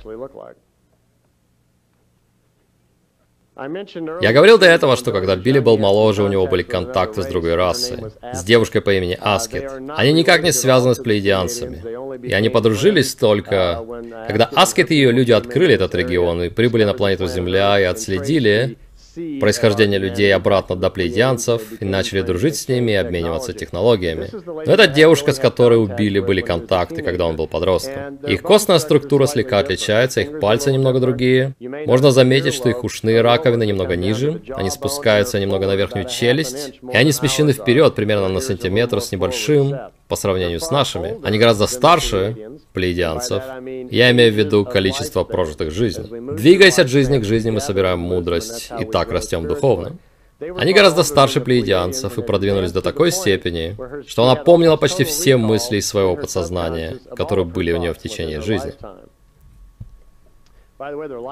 Я 3.56 4.32
говорил 4.32 4.58
до 4.58 4.66
этого, 4.66 4.96
что 4.96 5.12
когда 5.12 5.36
Билли 5.36 5.60
был 5.60 5.78
моложе, 5.78 6.24
у 6.24 6.28
него 6.28 6.46
были 6.48 6.62
контакты 6.62 7.22
с 7.22 7.26
другой 7.26 7.54
расой, 7.54 7.98
с 8.32 8.42
девушкой 8.42 8.80
по 8.80 8.92
имени 8.92 9.16
Аскет. 9.20 9.70
Они 9.96 10.12
никак 10.12 10.42
не 10.42 10.52
связаны 10.52 10.96
с 10.96 10.98
плеядианцами. 10.98 11.82
И 12.26 12.32
они 12.32 12.48
подружились 12.48 13.14
только, 13.14 13.84
когда 14.26 14.50
Аскет 14.54 14.90
и 14.90 14.96
ее 14.96 15.12
люди 15.12 15.30
открыли 15.30 15.74
этот 15.74 15.94
регион 15.94 16.42
и 16.42 16.48
прибыли 16.48 16.84
на 16.84 16.94
планету 16.94 17.28
Земля 17.28 17.78
и 17.78 17.84
отследили, 17.84 18.76
происхождение 19.40 19.98
людей 19.98 20.34
обратно 20.34 20.76
до 20.76 20.90
плеядианцев 20.90 21.62
и 21.80 21.84
начали 21.84 22.22
дружить 22.22 22.56
с 22.56 22.68
ними 22.68 22.92
и 22.92 22.94
обмениваться 22.94 23.52
технологиями. 23.52 24.30
Но 24.44 24.72
эта 24.72 24.86
девушка, 24.86 25.32
с 25.32 25.38
которой 25.38 25.82
у 25.82 25.89
Билли 25.89 26.20
были 26.20 26.40
контакты, 26.40 27.02
когда 27.02 27.26
он 27.26 27.36
был 27.36 27.46
подростком. 27.46 28.16
Их 28.26 28.42
костная 28.42 28.78
структура 28.78 29.26
слегка 29.26 29.58
отличается, 29.58 30.20
их 30.20 30.40
пальцы 30.40 30.72
немного 30.72 31.00
другие. 31.00 31.54
Можно 31.60 32.10
заметить, 32.10 32.54
что 32.54 32.68
их 32.68 32.84
ушные 32.84 33.20
раковины 33.20 33.66
немного 33.66 33.96
ниже, 33.96 34.42
они 34.54 34.70
спускаются 34.70 35.40
немного 35.40 35.66
на 35.66 35.76
верхнюю 35.76 36.08
челюсть, 36.08 36.80
и 36.82 36.96
они 36.96 37.12
смещены 37.12 37.52
вперед 37.52 37.94
примерно 37.94 38.28
на 38.28 38.40
сантиметр 38.40 39.00
с 39.00 39.12
небольшим 39.12 39.74
по 40.08 40.16
сравнению 40.16 40.60
с 40.60 40.70
нашими. 40.70 41.16
Они 41.24 41.38
гораздо 41.38 41.66
старше 41.66 42.36
плеядианцев. 42.72 43.42
Я 43.90 44.10
имею 44.10 44.32
в 44.32 44.36
виду 44.36 44.64
количество 44.64 45.24
прожитых 45.24 45.70
жизней. 45.70 46.06
Двигаясь 46.36 46.78
от 46.78 46.88
жизни 46.88 47.18
к 47.18 47.24
жизни, 47.24 47.50
мы 47.50 47.60
собираем 47.60 48.00
мудрость, 48.00 48.70
и 48.78 48.84
так 48.84 49.03
растем 49.10 49.46
духовно. 49.46 49.96
Они 50.40 50.72
гораздо 50.72 51.04
старше 51.04 51.40
плеядианцев 51.40 52.18
и 52.18 52.22
продвинулись 52.22 52.72
до 52.72 52.82
такой 52.82 53.12
степени, 53.12 53.76
что 54.06 54.24
она 54.24 54.34
помнила 54.34 54.76
почти 54.76 55.04
все 55.04 55.36
мысли 55.36 55.76
из 55.76 55.86
своего 55.86 56.16
подсознания, 56.16 56.98
которые 57.16 57.44
были 57.46 57.72
у 57.72 57.76
нее 57.76 57.94
в 57.94 57.98
течение 57.98 58.40
жизни. 58.40 58.74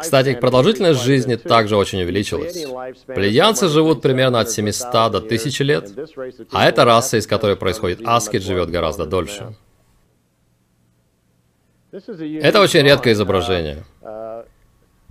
Кстати, 0.01 0.35
продолжительность 0.35 1.03
жизни 1.03 1.35
также 1.35 1.77
очень 1.77 2.01
увеличилась. 2.03 2.65
Плеядианцы 3.07 3.69
живут 3.69 4.01
примерно 4.01 4.41
от 4.41 4.51
700 4.51 4.93
до 4.93 5.19
1000 5.19 5.65
лет, 5.65 5.91
а 6.53 6.69
эта 6.69 6.85
раса, 6.85 7.17
из 7.17 7.27
которой 7.27 7.57
происходит 7.57 8.01
аскет, 8.05 8.43
живет 8.43 8.71
гораздо 8.71 9.05
дольше. 9.05 9.55
Это 11.91 12.61
очень 12.61 12.81
редкое 12.81 13.13
изображение. 13.13 13.85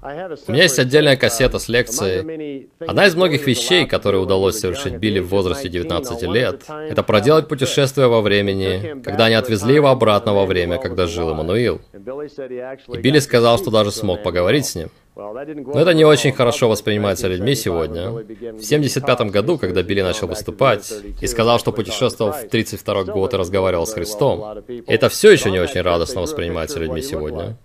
У 0.01 0.51
меня 0.51 0.63
есть 0.63 0.79
отдельная 0.79 1.15
кассета 1.15 1.59
с 1.59 1.69
лекцией. 1.69 2.69
Одна 2.79 3.05
из 3.05 3.15
многих 3.15 3.45
вещей, 3.45 3.85
которые 3.85 4.21
удалось 4.21 4.59
совершить 4.59 4.95
Билли 4.95 5.19
в 5.19 5.27
возрасте 5.27 5.69
19 5.69 6.23
лет, 6.23 6.63
это 6.67 7.03
проделать 7.03 7.47
путешествие 7.47 8.07
во 8.07 8.21
времени, 8.21 9.01
когда 9.03 9.25
они 9.25 9.35
отвезли 9.35 9.75
его 9.75 9.89
обратно 9.89 10.33
во 10.33 10.45
время, 10.47 10.79
когда 10.79 11.05
жил 11.05 11.29
Эммануил. 11.29 11.81
И 11.93 12.97
Билли 12.97 13.19
сказал, 13.19 13.59
что 13.59 13.69
даже 13.69 13.91
смог 13.91 14.23
поговорить 14.23 14.65
с 14.65 14.75
ним. 14.75 14.89
Но 15.15 15.79
это 15.79 15.93
не 15.93 16.05
очень 16.05 16.31
хорошо 16.31 16.67
воспринимается 16.67 17.27
людьми 17.27 17.53
сегодня. 17.53 18.09
В 18.09 18.63
75 18.63 19.21
году, 19.29 19.59
когда 19.59 19.83
Билли 19.83 20.01
начал 20.01 20.27
выступать 20.27 20.91
и 21.21 21.27
сказал, 21.27 21.59
что 21.59 21.71
путешествовал 21.71 22.31
в 22.31 22.47
32 22.47 23.03
год 23.03 23.33
и 23.33 23.37
разговаривал 23.37 23.85
с 23.85 23.93
Христом, 23.93 24.63
это 24.87 25.09
все 25.09 25.31
еще 25.31 25.51
не 25.51 25.59
очень 25.59 25.81
радостно 25.81 26.21
воспринимается 26.21 26.79
людьми 26.79 27.01
сегодня. 27.01 27.57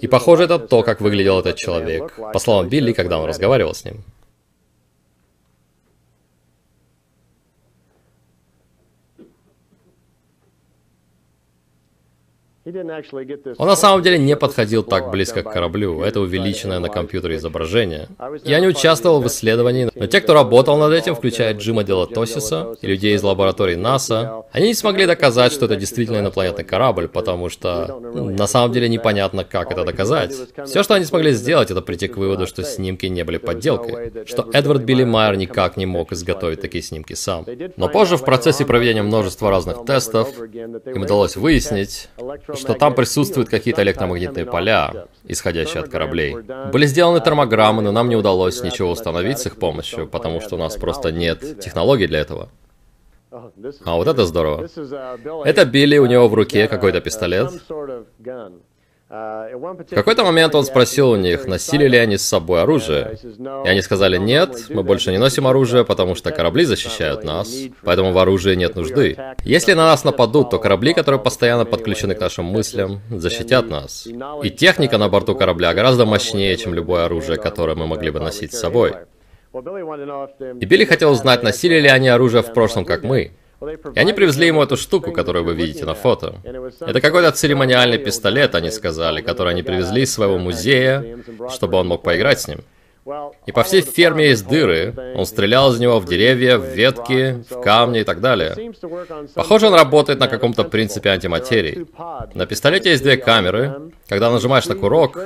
И 0.00 0.06
похоже, 0.06 0.44
это 0.44 0.58
то, 0.58 0.82
как 0.82 1.00
выглядел 1.00 1.40
этот 1.40 1.56
человек, 1.56 2.14
по 2.32 2.38
словам 2.38 2.68
Билли, 2.68 2.92
когда 2.92 3.18
он 3.18 3.28
разговаривал 3.28 3.74
с 3.74 3.84
ним. 3.84 4.02
Он 13.58 13.66
на 13.68 13.76
самом 13.76 14.02
деле 14.02 14.18
не 14.18 14.36
подходил 14.36 14.82
так 14.82 15.10
близко 15.10 15.42
к 15.42 15.52
кораблю, 15.52 16.02
это 16.02 16.20
увеличенное 16.20 16.78
на 16.78 16.88
компьютере 16.88 17.36
изображение. 17.36 18.08
Я 18.44 18.60
не 18.60 18.68
участвовал 18.68 19.20
в 19.20 19.26
исследовании, 19.26 19.90
но 19.94 20.06
те, 20.06 20.20
кто 20.20 20.34
работал 20.34 20.76
над 20.76 20.92
этим, 20.92 21.14
включая 21.14 21.54
Джима 21.54 21.84
Делатосиса 21.84 22.74
и 22.80 22.86
людей 22.86 23.14
из 23.14 23.22
лаборатории 23.22 23.74
НАСА, 23.74 24.44
они 24.52 24.68
не 24.68 24.74
смогли 24.74 25.06
доказать, 25.06 25.52
что 25.52 25.66
это 25.66 25.76
действительно 25.76 26.18
инопланетный 26.18 26.64
корабль, 26.64 27.08
потому 27.08 27.48
что 27.48 28.00
на 28.00 28.46
самом 28.46 28.72
деле 28.72 28.88
непонятно, 28.88 29.44
как 29.44 29.70
это 29.70 29.84
доказать. 29.84 30.34
Все, 30.66 30.82
что 30.82 30.94
они 30.94 31.04
смогли 31.04 31.32
сделать, 31.32 31.70
это 31.70 31.82
прийти 31.82 32.08
к 32.08 32.16
выводу, 32.16 32.46
что 32.46 32.62
снимки 32.62 33.06
не 33.06 33.24
были 33.24 33.38
подделкой, 33.38 34.12
что 34.26 34.48
Эдвард 34.52 34.82
Билли 34.82 35.04
Майер 35.04 35.36
никак 35.36 35.76
не 35.76 35.86
мог 35.86 36.12
изготовить 36.12 36.60
такие 36.60 36.82
снимки 36.82 37.14
сам. 37.14 37.46
Но 37.76 37.88
позже 37.88 38.16
в 38.16 38.24
процессе 38.24 38.64
проведения 38.64 39.02
множества 39.02 39.50
разных 39.50 39.84
тестов 39.84 40.28
им 40.40 41.02
удалось 41.02 41.36
выяснить, 41.36 42.08
что 42.62 42.74
там 42.74 42.94
присутствуют 42.94 43.48
какие-то 43.48 43.82
электромагнитные 43.82 44.46
поля, 44.46 45.06
исходящие 45.24 45.82
от 45.82 45.88
кораблей. 45.88 46.36
Были 46.72 46.86
сделаны 46.86 47.20
термограммы, 47.20 47.82
но 47.82 47.92
нам 47.92 48.08
не 48.08 48.16
удалось 48.16 48.62
ничего 48.62 48.90
установить 48.90 49.38
с 49.38 49.46
их 49.46 49.56
помощью, 49.56 50.06
потому 50.06 50.40
что 50.40 50.54
у 50.54 50.58
нас 50.58 50.76
просто 50.76 51.12
нет 51.12 51.60
технологий 51.60 52.06
для 52.06 52.20
этого. 52.20 52.48
А 53.84 53.96
вот 53.96 54.08
это 54.08 54.26
здорово. 54.26 54.68
Это 55.44 55.64
Билли, 55.64 55.98
у 55.98 56.06
него 56.06 56.28
в 56.28 56.34
руке 56.34 56.68
какой-то 56.68 57.00
пистолет. 57.00 57.50
В 59.12 59.94
какой-то 59.94 60.24
момент 60.24 60.54
он 60.54 60.64
спросил 60.64 61.10
у 61.10 61.16
них, 61.16 61.46
носили 61.46 61.86
ли 61.86 61.98
они 61.98 62.16
с 62.16 62.22
собой 62.22 62.62
оружие. 62.62 63.18
И 63.62 63.68
они 63.68 63.82
сказали, 63.82 64.16
нет, 64.16 64.70
мы 64.70 64.82
больше 64.82 65.12
не 65.12 65.18
носим 65.18 65.46
оружие, 65.46 65.84
потому 65.84 66.14
что 66.14 66.30
корабли 66.30 66.64
защищают 66.64 67.22
нас, 67.22 67.54
поэтому 67.84 68.12
в 68.12 68.18
оружии 68.18 68.54
нет 68.54 68.74
нужды. 68.74 69.18
Если 69.44 69.74
на 69.74 69.84
нас 69.84 70.04
нападут, 70.04 70.48
то 70.48 70.58
корабли, 70.58 70.94
которые 70.94 71.20
постоянно 71.20 71.66
подключены 71.66 72.14
к 72.14 72.20
нашим 72.20 72.46
мыслям, 72.46 73.02
защитят 73.10 73.68
нас. 73.68 74.08
И 74.42 74.48
техника 74.48 74.96
на 74.96 75.10
борту 75.10 75.36
корабля 75.36 75.74
гораздо 75.74 76.06
мощнее, 76.06 76.56
чем 76.56 76.72
любое 76.72 77.04
оружие, 77.04 77.36
которое 77.36 77.76
мы 77.76 77.86
могли 77.86 78.10
бы 78.10 78.18
носить 78.18 78.54
с 78.54 78.60
собой. 78.60 78.94
И 79.52 80.64
Билли 80.64 80.86
хотел 80.86 81.10
узнать, 81.10 81.42
носили 81.42 81.78
ли 81.80 81.88
они 81.88 82.08
оружие 82.08 82.42
в 82.42 82.54
прошлом, 82.54 82.86
как 82.86 83.02
мы. 83.02 83.32
И 83.94 83.98
они 83.98 84.12
привезли 84.12 84.46
ему 84.46 84.62
эту 84.62 84.76
штуку, 84.76 85.12
которую 85.12 85.44
вы 85.44 85.54
видите 85.54 85.84
на 85.84 85.94
фото. 85.94 86.34
Это 86.80 87.00
какой-то 87.00 87.30
церемониальный 87.32 87.98
пистолет, 87.98 88.54
они 88.54 88.70
сказали, 88.70 89.22
который 89.22 89.52
они 89.52 89.62
привезли 89.62 90.02
из 90.02 90.12
своего 90.12 90.38
музея, 90.38 91.18
чтобы 91.50 91.78
он 91.78 91.88
мог 91.88 92.02
поиграть 92.02 92.40
с 92.40 92.48
ним. 92.48 92.60
И 93.46 93.52
по 93.52 93.64
всей 93.64 93.82
ферме 93.82 94.28
есть 94.28 94.46
дыры. 94.46 94.94
Он 95.16 95.26
стрелял 95.26 95.72
из 95.72 95.80
него 95.80 95.98
в 95.98 96.04
деревья, 96.04 96.56
в 96.56 96.64
ветки, 96.64 97.44
в 97.50 97.60
камни 97.60 98.00
и 98.00 98.04
так 98.04 98.20
далее. 98.20 98.72
Похоже, 99.34 99.66
он 99.66 99.74
работает 99.74 100.20
на 100.20 100.28
каком-то 100.28 100.64
принципе 100.64 101.10
антиматерии. 101.10 101.86
На 102.34 102.46
пистолете 102.46 102.90
есть 102.90 103.02
две 103.02 103.16
камеры. 103.16 103.90
Когда 104.08 104.30
нажимаешь 104.30 104.66
на 104.66 104.76
курок, 104.76 105.18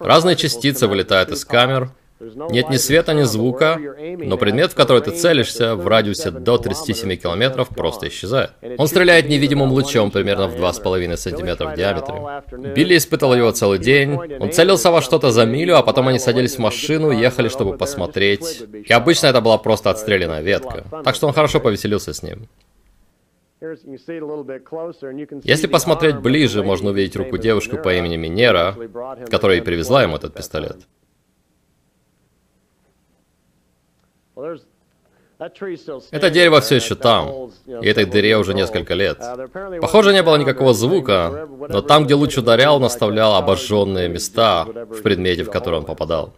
разные 0.00 0.34
частицы 0.34 0.88
вылетают 0.88 1.30
из 1.30 1.44
камер, 1.44 1.90
нет 2.20 2.70
ни 2.70 2.76
света, 2.76 3.12
ни 3.12 3.22
звука, 3.22 3.78
но 4.18 4.38
предмет, 4.38 4.72
в 4.72 4.74
который 4.74 5.02
ты 5.02 5.10
целишься, 5.10 5.74
в 5.76 5.86
радиусе 5.86 6.30
до 6.30 6.56
37 6.56 7.16
километров, 7.16 7.68
просто 7.68 8.08
исчезает. 8.08 8.52
Он 8.78 8.88
стреляет 8.88 9.28
невидимым 9.28 9.70
лучом 9.70 10.10
примерно 10.10 10.48
в 10.48 10.56
2,5 10.56 11.16
сантиметра 11.16 11.68
в 11.68 11.76
диаметре. 11.76 12.72
Билли 12.74 12.96
испытал 12.96 13.34
его 13.34 13.50
целый 13.50 13.78
день. 13.78 14.16
Он 14.40 14.50
целился 14.50 14.90
во 14.90 15.02
что-то 15.02 15.30
за 15.30 15.44
милю, 15.44 15.76
а 15.76 15.82
потом 15.82 16.08
они 16.08 16.18
садились 16.18 16.56
в 16.56 16.60
машину, 16.60 17.10
ехали, 17.10 17.48
чтобы 17.48 17.76
посмотреть. 17.76 18.62
И 18.72 18.92
обычно 18.92 19.26
это 19.26 19.40
была 19.40 19.58
просто 19.58 19.90
отстрелянная 19.90 20.40
ветка. 20.40 20.84
Так 21.04 21.14
что 21.14 21.26
он 21.26 21.34
хорошо 21.34 21.60
повеселился 21.60 22.14
с 22.14 22.22
ним. 22.22 22.48
Если 25.44 25.66
посмотреть 25.66 26.16
ближе, 26.16 26.62
можно 26.62 26.90
увидеть 26.90 27.16
руку 27.16 27.38
девушки 27.38 27.76
по 27.76 27.94
имени 27.94 28.16
Минера, 28.16 28.74
которая 29.30 29.58
и 29.58 29.60
привезла 29.62 30.02
ему 30.02 30.16
этот 30.16 30.34
пистолет. 30.34 30.76
Это 36.10 36.30
дерево 36.30 36.60
все 36.60 36.76
еще 36.76 36.94
там, 36.94 37.50
и 37.66 37.86
этой 37.86 38.06
дыре 38.06 38.38
уже 38.38 38.54
несколько 38.54 38.94
лет. 38.94 39.18
Uh, 39.20 39.80
Похоже, 39.80 40.14
не 40.14 40.22
было 40.22 40.36
никакого 40.36 40.72
звука, 40.72 41.46
но 41.68 41.82
там, 41.82 42.04
где 42.04 42.14
луч 42.14 42.38
ударял, 42.38 42.76
он 42.76 42.84
оставлял 42.84 43.34
обожженные 43.34 44.08
места 44.08 44.64
в 44.64 45.02
предмете, 45.02 45.44
в 45.44 45.50
который 45.50 45.80
он 45.80 45.84
попадал. 45.84 46.34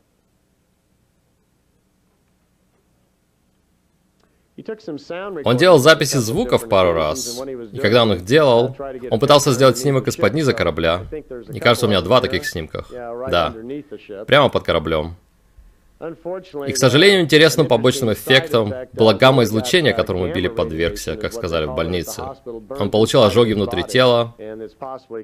Он 5.44 5.56
делал 5.56 5.78
записи 5.78 6.16
звуков 6.16 6.68
пару 6.68 6.92
раз, 6.92 7.40
и 7.72 7.78
когда 7.78 8.02
он 8.02 8.14
их 8.14 8.24
делал, 8.24 8.76
он 9.10 9.20
пытался 9.20 9.52
сделать 9.52 9.78
снимок 9.78 10.08
из-под 10.08 10.34
низа 10.34 10.52
корабля. 10.52 11.06
Мне 11.46 11.60
кажется, 11.60 11.86
у 11.86 11.88
меня 11.88 12.00
два 12.00 12.20
таких 12.20 12.44
снимках. 12.44 12.90
Да, 12.90 13.54
прямо 14.26 14.48
под 14.48 14.64
кораблем. 14.64 15.16
И, 16.00 16.72
к 16.72 16.76
сожалению, 16.76 17.22
интересным 17.22 17.66
побочным 17.66 18.12
эффектом 18.12 18.72
было 18.92 19.14
гамма-излучение, 19.14 19.92
которому 19.92 20.32
Билли 20.32 20.46
подвергся, 20.46 21.16
как 21.16 21.32
сказали 21.32 21.66
в 21.66 21.74
больнице. 21.74 22.22
Он 22.78 22.90
получил 22.90 23.22
ожоги 23.24 23.52
внутри 23.52 23.82
тела, 23.82 24.34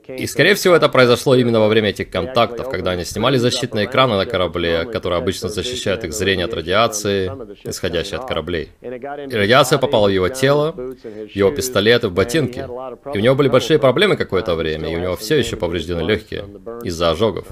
и, 0.08 0.26
скорее 0.26 0.54
всего, 0.54 0.74
это 0.74 0.88
произошло 0.88 1.37
именно 1.37 1.60
во 1.60 1.68
время 1.68 1.90
этих 1.90 2.10
контактов, 2.10 2.68
когда 2.68 2.92
они 2.92 3.04
снимали 3.04 3.37
защитные 3.37 3.87
экраны 3.87 4.16
на 4.16 4.26
корабле, 4.26 4.84
которые 4.84 5.18
обычно 5.18 5.48
защищают 5.48 6.04
их 6.04 6.12
зрение 6.12 6.46
от 6.46 6.54
радиации, 6.54 7.30
исходящей 7.62 8.16
от 8.16 8.26
кораблей. 8.26 8.70
И 8.80 9.34
радиация 9.34 9.78
попала 9.78 10.08
в 10.08 10.10
его 10.10 10.28
тело, 10.28 10.72
в 10.72 11.37
его 11.37 11.50
пистолеты, 11.52 12.08
в 12.08 12.12
ботинки. 12.12 12.66
И 13.14 13.18
у 13.18 13.20
него 13.20 13.37
были 13.37 13.48
большие 13.48 13.78
проблемы 13.78 14.16
какое-то 14.16 14.56
время, 14.56 14.90
и 14.90 14.96
у 14.96 15.00
него 15.00 15.16
все 15.16 15.37
еще 15.37 15.56
повреждены 15.56 16.00
легкие 16.00 16.46
из-за 16.82 17.10
ожогов. 17.10 17.46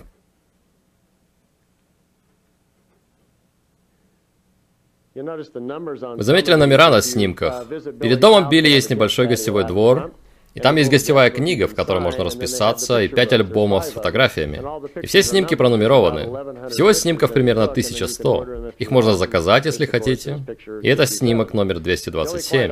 Вы 6.17 6.23
заметили 6.23 6.55
номера 6.55 6.91
на 6.91 7.03
снимках? 7.03 7.67
Перед 8.01 8.21
домом 8.21 8.49
Билли 8.49 8.69
есть 8.69 8.91
небольшой 8.91 9.27
гостевой 9.27 9.65
двор, 9.65 10.13
И 10.55 10.61
там 10.61 10.77
есть 10.77 10.91
гостевая 10.91 11.31
книга, 11.31 11.67
в 11.67 11.75
которой 11.75 12.01
можно 12.01 12.25
расписаться, 12.25 13.01
и 13.01 13.09
пять 13.09 13.33
альбомов 13.33 13.85
с 13.85 13.91
фотографиями. 13.91 14.63
И 15.03 15.07
все 15.07 15.23
снимки 15.23 15.55
пронумерованы. 15.55 16.69
Всего 16.69 16.93
снимков 16.93 17.33
примерно 17.33 17.65
1100. 17.65 18.73
Их 18.79 18.91
можно 18.91 19.15
заказать, 19.15 19.65
если 19.65 19.87
хотите. 19.87 20.45
И 20.83 20.89
это 20.89 21.07
снимок 21.07 21.55
номер 21.55 21.81
227. 21.81 22.71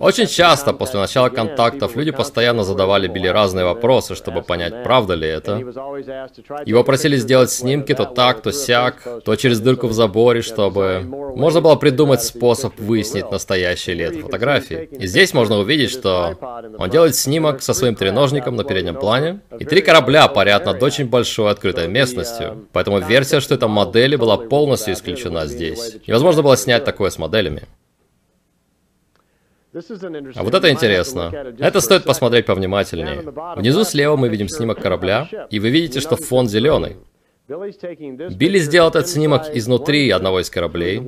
Очень 0.00 0.26
часто 0.26 0.72
после 0.72 0.98
начала 0.98 1.28
контактов 1.28 1.96
люди 1.96 2.10
постоянно 2.10 2.64
задавали 2.64 3.06
Билли 3.06 3.28
разные 3.28 3.64
вопросы, 3.64 4.14
чтобы 4.14 4.42
понять, 4.42 4.82
правда 4.82 5.14
ли 5.14 5.28
это. 5.28 5.58
Его 6.66 6.82
просили 6.84 7.16
сделать 7.16 7.50
снимки 7.50 7.94
то 7.94 8.06
так, 8.06 8.42
то 8.42 8.50
сяк, 8.50 9.06
то 9.24 9.36
через 9.36 9.60
дырку 9.60 9.86
в 9.86 9.92
заборе, 9.92 10.42
чтобы 10.42 11.02
можно 11.36 11.60
было 11.60 11.76
придумать 11.76 12.22
способ 12.22 12.78
выяснить, 12.78 13.30
настоящие 13.30 13.96
ли 13.96 14.04
это 14.04 14.18
фотографии. 14.18 14.88
И 14.90 15.06
здесь 15.06 15.32
можно 15.32 15.58
увидеть, 15.58 15.90
что 15.90 16.36
он 16.78 16.90
делает 16.90 17.19
снимок 17.20 17.62
со 17.62 17.74
своим 17.74 17.94
треножником 17.94 18.56
на 18.56 18.64
переднем 18.64 18.96
плане, 18.96 19.40
и 19.58 19.64
три 19.64 19.82
корабля 19.82 20.28
парят 20.28 20.66
над 20.66 20.82
очень 20.82 21.08
большой 21.08 21.50
открытой 21.50 21.88
местностью. 21.88 22.66
Поэтому 22.72 22.98
версия, 23.00 23.40
что 23.40 23.54
это 23.54 23.68
модели, 23.68 24.16
была 24.16 24.36
полностью 24.36 24.94
исключена 24.94 25.46
здесь. 25.46 25.96
Невозможно 26.06 26.42
было 26.42 26.56
снять 26.56 26.84
такое 26.84 27.10
с 27.10 27.18
моделями. 27.18 27.62
А 29.72 30.42
вот 30.42 30.54
это 30.54 30.70
интересно. 30.70 31.32
Это 31.58 31.80
стоит 31.80 32.04
посмотреть 32.04 32.46
повнимательнее. 32.46 33.22
Внизу 33.56 33.84
слева 33.84 34.16
мы 34.16 34.28
видим 34.28 34.48
снимок 34.48 34.80
корабля, 34.80 35.28
и 35.48 35.60
вы 35.60 35.70
видите, 35.70 36.00
что 36.00 36.16
фон 36.16 36.48
зеленый. 36.48 36.96
Билли 37.50 38.58
сделал 38.60 38.90
этот 38.90 39.08
снимок 39.08 39.46
изнутри 39.52 40.08
одного 40.10 40.40
из 40.40 40.48
кораблей, 40.50 40.98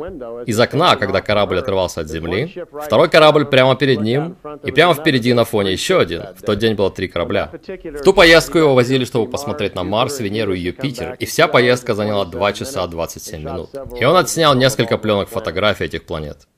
из 0.44 0.58
окна, 0.58 0.96
когда 0.96 1.20
корабль 1.20 1.60
отрывался 1.60 2.00
от 2.00 2.08
земли, 2.08 2.52
второй 2.84 3.08
корабль 3.08 3.44
прямо 3.44 3.76
перед 3.76 4.00
ним, 4.00 4.36
и 4.64 4.72
прямо 4.72 4.92
впереди 4.94 5.34
на 5.34 5.44
фоне 5.44 5.70
еще 5.70 6.00
один. 6.00 6.22
В 6.36 6.42
тот 6.42 6.58
день 6.58 6.74
было 6.74 6.90
три 6.90 7.06
корабля. 7.06 7.48
В 7.52 8.02
ту 8.02 8.12
поездку 8.12 8.58
его 8.58 8.74
возили, 8.74 9.04
чтобы 9.04 9.30
посмотреть 9.30 9.76
на 9.76 9.84
Марс, 9.84 10.18
Венеру 10.18 10.52
и 10.52 10.58
Юпитер, 10.58 11.14
и 11.20 11.26
вся 11.26 11.46
поездка 11.46 11.94
заняла 11.94 12.24
2 12.24 12.52
часа 12.54 12.88
27 12.88 13.40
минут. 13.40 13.70
И 14.00 14.04
он 14.04 14.16
отснял 14.16 14.56
несколько 14.56 14.98
пленок 14.98 15.28
фотографий 15.28 15.84
этих 15.84 16.02
планет. 16.02 16.48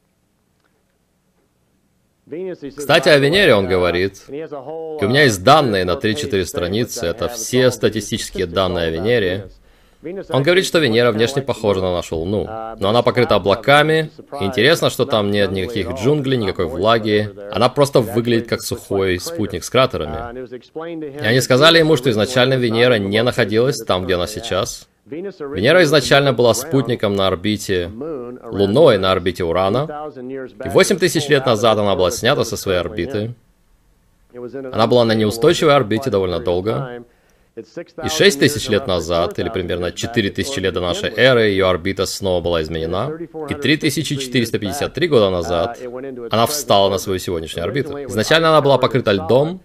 Кстати, 2.74 3.10
о 3.10 3.18
Венере 3.18 3.54
он 3.54 3.68
говорит, 3.68 4.22
у 4.28 5.06
меня 5.06 5.24
есть 5.24 5.44
данные 5.44 5.84
на 5.84 5.92
3-4 5.92 6.44
страницы, 6.46 7.04
это 7.04 7.28
все 7.28 7.70
статистические 7.70 8.46
данные 8.46 8.86
о 8.86 8.90
Венере, 8.90 9.50
он 10.30 10.42
говорит, 10.42 10.66
что 10.66 10.78
Венера 10.78 11.12
внешне 11.12 11.42
похожа 11.42 11.80
на 11.80 11.92
нашу 11.92 12.16
Луну, 12.16 12.44
но 12.78 12.88
она 12.88 13.02
покрыта 13.02 13.36
облаками. 13.36 14.10
интересно, 14.40 14.90
что 14.90 15.04
там 15.04 15.30
нет 15.30 15.50
никаких 15.52 15.92
джунглей, 15.92 16.36
никакой 16.36 16.66
влаги. 16.66 17.30
Она 17.52 17.68
просто 17.68 18.00
выглядит 18.00 18.48
как 18.48 18.62
сухой 18.62 19.18
спутник 19.18 19.64
с 19.64 19.70
кратерами. 19.70 20.46
И 21.22 21.24
они 21.24 21.40
сказали 21.40 21.78
ему, 21.78 21.96
что 21.96 22.10
изначально 22.10 22.54
Венера 22.54 22.98
не 22.98 23.22
находилась 23.22 23.78
там, 23.82 24.04
где 24.04 24.14
она 24.14 24.26
сейчас. 24.26 24.88
Венера 25.06 25.82
изначально 25.82 26.32
была 26.32 26.54
спутником 26.54 27.14
на 27.14 27.26
орбите 27.26 27.90
Луной 28.50 28.98
на 28.98 29.12
орбите 29.12 29.44
Урана. 29.44 30.10
И 30.64 30.68
8 30.68 30.98
тысяч 30.98 31.28
лет 31.28 31.46
назад 31.46 31.78
она 31.78 31.94
была 31.94 32.10
снята 32.10 32.44
со 32.44 32.56
своей 32.56 32.78
орбиты. 32.78 33.34
Она 34.34 34.86
была 34.86 35.04
на 35.04 35.12
неустойчивой 35.12 35.76
орбите 35.76 36.10
довольно 36.10 36.40
долго. 36.40 37.04
И 37.56 38.08
6 38.08 38.40
тысяч 38.40 38.68
лет 38.68 38.88
назад, 38.88 39.38
или 39.38 39.48
примерно 39.48 39.92
4 39.92 40.30
тысячи 40.30 40.58
лет 40.58 40.74
до 40.74 40.80
нашей 40.80 41.10
эры, 41.14 41.42
ее 41.42 41.66
орбита 41.66 42.04
снова 42.04 42.40
была 42.42 42.62
изменена. 42.62 43.12
И 43.48 43.54
3453 43.54 45.08
года 45.08 45.30
назад 45.30 45.78
она 46.30 46.46
встала 46.46 46.90
на 46.90 46.98
свою 46.98 47.20
сегодняшнюю 47.20 47.64
орбиту. 47.64 48.04
Изначально 48.06 48.48
она 48.48 48.60
была 48.60 48.78
покрыта 48.78 49.12
льдом, 49.12 49.60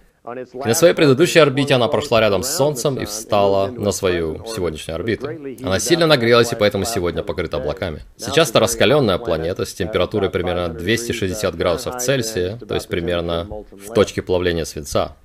и 0.54 0.68
на 0.68 0.76
своей 0.76 0.94
предыдущей 0.94 1.40
орбите 1.40 1.74
она 1.74 1.88
прошла 1.88 2.20
рядом 2.20 2.44
с 2.44 2.56
Солнцем 2.56 3.00
и 3.00 3.06
встала 3.06 3.72
на 3.72 3.92
свою 3.92 4.46
сегодняшнюю 4.46 4.96
орбиту. 4.96 5.28
Она 5.64 5.80
сильно 5.80 6.06
нагрелась 6.06 6.52
и 6.52 6.56
поэтому 6.56 6.86
сегодня 6.86 7.24
покрыта 7.24 7.58
облаками. 7.58 8.02
Сейчас 8.18 8.52
это 8.52 8.60
раскаленная 8.60 9.18
планета 9.18 9.66
с 9.66 9.74
температурой 9.74 10.30
примерно 10.30 10.70
260 10.70 11.56
градусов 11.56 12.02
Цельсия, 12.02 12.58
то 12.58 12.76
есть 12.76 12.88
примерно 12.88 13.48
в 13.72 13.94
точке 13.94 14.22
плавления 14.22 14.66
свинца. 14.66 15.16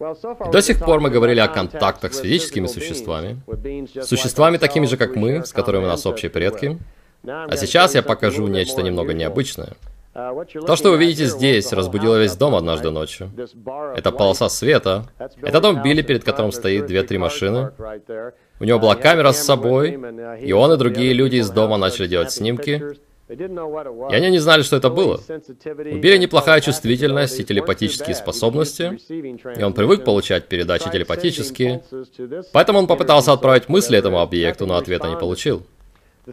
До 0.00 0.62
сих 0.62 0.78
пор 0.78 1.00
мы 1.00 1.10
говорили 1.10 1.40
о 1.40 1.48
контактах 1.48 2.14
с 2.14 2.20
физическими 2.20 2.66
существами, 2.66 3.40
существами 4.02 4.56
такими 4.56 4.86
же, 4.86 4.96
как 4.96 5.14
мы, 5.14 5.44
с 5.44 5.52
которыми 5.52 5.84
у 5.84 5.88
нас 5.88 6.06
общие 6.06 6.30
предки. 6.30 6.78
А 7.26 7.54
сейчас 7.56 7.94
я 7.94 8.02
покажу 8.02 8.46
нечто 8.46 8.82
немного 8.82 9.12
необычное. 9.12 9.74
То, 10.12 10.74
что 10.74 10.90
вы 10.90 10.98
видите 10.98 11.26
здесь, 11.26 11.72
разбудило 11.72 12.16
весь 12.16 12.34
дом 12.34 12.54
однажды 12.54 12.90
ночью. 12.90 13.30
Это 13.94 14.10
полоса 14.10 14.48
света. 14.48 15.06
Это 15.42 15.60
дом 15.60 15.82
Билли, 15.82 16.02
перед 16.02 16.24
которым 16.24 16.50
стоит 16.50 16.86
две-три 16.86 17.18
машины. 17.18 17.70
У 18.58 18.64
него 18.64 18.78
была 18.78 18.96
камера 18.96 19.32
с 19.32 19.44
собой, 19.44 20.00
и 20.40 20.52
он 20.52 20.72
и 20.72 20.76
другие 20.76 21.12
люди 21.12 21.36
из 21.36 21.50
дома 21.50 21.76
начали 21.76 22.08
делать 22.08 22.32
снимки, 22.32 22.82
и 23.30 24.14
они 24.14 24.30
не 24.30 24.38
знали, 24.38 24.62
что 24.62 24.76
это 24.76 24.90
было. 24.90 25.20
У 25.20 25.98
Билли 25.98 26.16
неплохая 26.16 26.60
чувствительность 26.60 27.38
и 27.38 27.44
телепатические 27.44 28.16
способности, 28.16 28.98
и 29.58 29.62
он 29.62 29.72
привык 29.72 30.04
получать 30.04 30.48
передачи 30.48 30.90
телепатические, 30.90 31.82
поэтому 32.52 32.80
он 32.80 32.86
попытался 32.88 33.32
отправить 33.32 33.68
мысли 33.68 33.96
этому 33.96 34.20
объекту, 34.20 34.66
но 34.66 34.76
ответа 34.76 35.08
не 35.08 35.16
получил. 35.16 35.62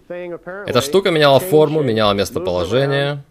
Эта 0.10 0.82
штука 0.82 1.12
меняла 1.12 1.40
форму, 1.40 1.84
меняла 1.84 2.14
местоположение, 2.14 3.24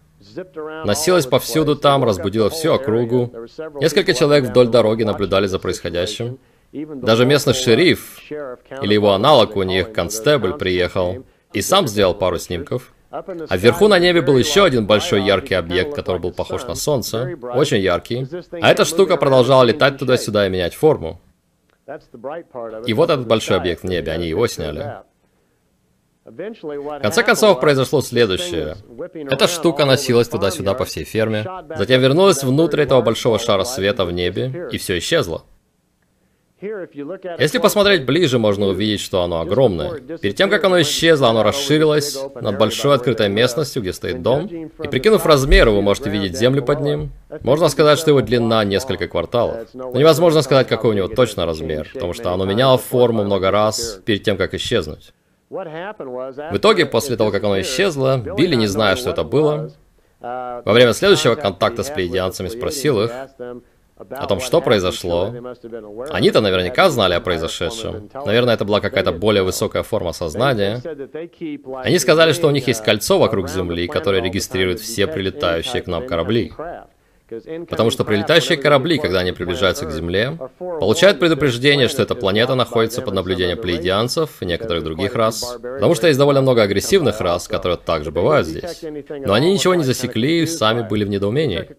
носилась 0.84 1.26
повсюду 1.26 1.74
там, 1.74 2.04
разбудила 2.04 2.50
всю 2.50 2.72
округу. 2.72 3.32
Несколько 3.80 4.14
человек 4.14 4.48
вдоль 4.50 4.68
дороги 4.68 5.02
наблюдали 5.02 5.46
за 5.46 5.58
происходящим. 5.58 6.38
Даже 6.72 7.26
местный 7.26 7.54
шериф, 7.54 8.20
или 8.30 8.94
его 8.94 9.12
аналог 9.12 9.56
у 9.56 9.62
них, 9.62 9.92
констебль, 9.92 10.54
приехал 10.54 11.24
и 11.52 11.62
сам 11.62 11.88
сделал 11.88 12.14
пару 12.14 12.38
снимков. 12.38 12.92
А 13.10 13.56
вверху 13.56 13.88
на 13.88 13.98
небе 13.98 14.20
был 14.20 14.36
еще 14.36 14.64
один 14.64 14.86
большой 14.86 15.22
яркий 15.22 15.54
объект, 15.54 15.94
который 15.94 16.20
был 16.20 16.32
похож 16.32 16.64
на 16.66 16.74
Солнце, 16.74 17.36
очень 17.54 17.78
яркий. 17.78 18.26
А 18.60 18.70
эта 18.70 18.84
штука 18.84 19.16
продолжала 19.16 19.62
летать 19.62 19.98
туда-сюда 19.98 20.46
и 20.46 20.50
менять 20.50 20.74
форму. 20.74 21.20
И 22.86 22.94
вот 22.94 23.10
этот 23.10 23.26
большой 23.26 23.56
объект 23.58 23.82
в 23.82 23.86
небе, 23.86 24.10
они 24.12 24.26
его 24.26 24.46
сняли. 24.48 24.96
В 26.24 27.00
конце 27.00 27.22
концов, 27.22 27.60
произошло 27.60 28.00
следующее. 28.00 28.76
Эта 29.30 29.46
штука 29.46 29.84
носилась 29.84 30.28
туда-сюда 30.28 30.74
по 30.74 30.84
всей 30.84 31.04
ферме, 31.04 31.46
затем 31.76 32.00
вернулась 32.00 32.42
внутрь 32.42 32.82
этого 32.82 33.00
большого 33.00 33.38
шара 33.38 33.62
света 33.62 34.04
в 34.04 34.10
небе, 34.10 34.68
и 34.72 34.78
все 34.78 34.98
исчезло. 34.98 35.44
Если 36.58 37.58
посмотреть 37.58 38.06
ближе, 38.06 38.38
можно 38.38 38.66
увидеть, 38.66 39.00
что 39.00 39.22
оно 39.22 39.40
огромное. 39.40 40.00
Перед 40.18 40.36
тем, 40.36 40.48
как 40.48 40.64
оно 40.64 40.80
исчезло, 40.80 41.28
оно 41.28 41.42
расширилось 41.42 42.18
над 42.34 42.58
большой 42.58 42.94
открытой 42.94 43.28
местностью, 43.28 43.82
где 43.82 43.92
стоит 43.92 44.22
дом. 44.22 44.46
И 44.46 44.88
прикинув 44.88 45.26
размеры, 45.26 45.70
вы 45.70 45.82
можете 45.82 46.08
видеть 46.08 46.38
землю 46.38 46.62
под 46.62 46.80
ним. 46.80 47.12
Можно 47.42 47.68
сказать, 47.68 47.98
что 47.98 48.10
его 48.10 48.22
длина 48.22 48.64
несколько 48.64 49.06
кварталов. 49.06 49.68
Но 49.74 49.92
невозможно 49.92 50.40
сказать, 50.40 50.66
какой 50.66 50.92
у 50.92 50.94
него 50.94 51.08
точно 51.08 51.44
размер, 51.44 51.90
потому 51.92 52.14
что 52.14 52.32
оно 52.32 52.46
меняло 52.46 52.78
форму 52.78 53.22
много 53.22 53.50
раз 53.50 54.00
перед 54.06 54.22
тем, 54.22 54.38
как 54.38 54.54
исчезнуть. 54.54 55.12
В 55.50 56.56
итоге, 56.56 56.86
после 56.86 57.16
того, 57.16 57.30
как 57.30 57.44
оно 57.44 57.60
исчезло, 57.60 58.16
Билли, 58.16 58.54
не 58.56 58.66
зная, 58.66 58.96
что 58.96 59.10
это 59.10 59.24
было, 59.24 59.72
во 60.20 60.72
время 60.72 60.94
следующего 60.94 61.34
контакта 61.34 61.82
с 61.82 61.90
плеядианцами 61.90 62.48
спросил 62.48 63.02
их, 63.02 63.12
о 63.96 64.26
том, 64.26 64.40
что 64.40 64.60
произошло. 64.60 65.34
Они-то 66.10 66.40
наверняка 66.40 66.90
знали 66.90 67.14
о 67.14 67.20
произошедшем. 67.20 68.10
Наверное, 68.26 68.54
это 68.54 68.64
была 68.64 68.80
какая-то 68.80 69.12
более 69.12 69.42
высокая 69.42 69.82
форма 69.82 70.12
сознания. 70.12 70.82
Они 71.82 71.98
сказали, 71.98 72.32
что 72.32 72.48
у 72.48 72.50
них 72.50 72.68
есть 72.68 72.82
кольцо 72.82 73.18
вокруг 73.18 73.48
Земли, 73.48 73.86
которое 73.88 74.22
регистрирует 74.22 74.80
все 74.80 75.06
прилетающие 75.06 75.82
к 75.82 75.86
нам 75.86 76.06
корабли. 76.06 76.52
Потому 77.68 77.90
что 77.90 78.04
прилетающие 78.04 78.56
корабли, 78.56 78.98
когда 78.98 79.20
они 79.20 79.32
приближаются 79.32 79.84
к 79.86 79.90
Земле, 79.90 80.38
получают 80.58 81.18
предупреждение, 81.18 81.88
что 81.88 82.02
эта 82.02 82.14
планета 82.14 82.54
находится 82.54 83.02
под 83.02 83.14
наблюдением 83.14 83.58
плеядианцев 83.58 84.42
и 84.42 84.46
некоторых 84.46 84.84
других 84.84 85.14
рас. 85.14 85.58
Потому 85.60 85.94
что 85.94 86.06
есть 86.06 86.18
довольно 86.18 86.42
много 86.42 86.62
агрессивных 86.62 87.20
рас, 87.20 87.48
которые 87.48 87.78
также 87.78 88.12
бывают 88.12 88.46
здесь. 88.46 88.84
Но 89.26 89.32
они 89.32 89.52
ничего 89.52 89.74
не 89.74 89.82
засекли 89.82 90.42
и 90.42 90.46
сами 90.46 90.86
были 90.86 91.04
в 91.04 91.08
недоумении. 91.08 91.76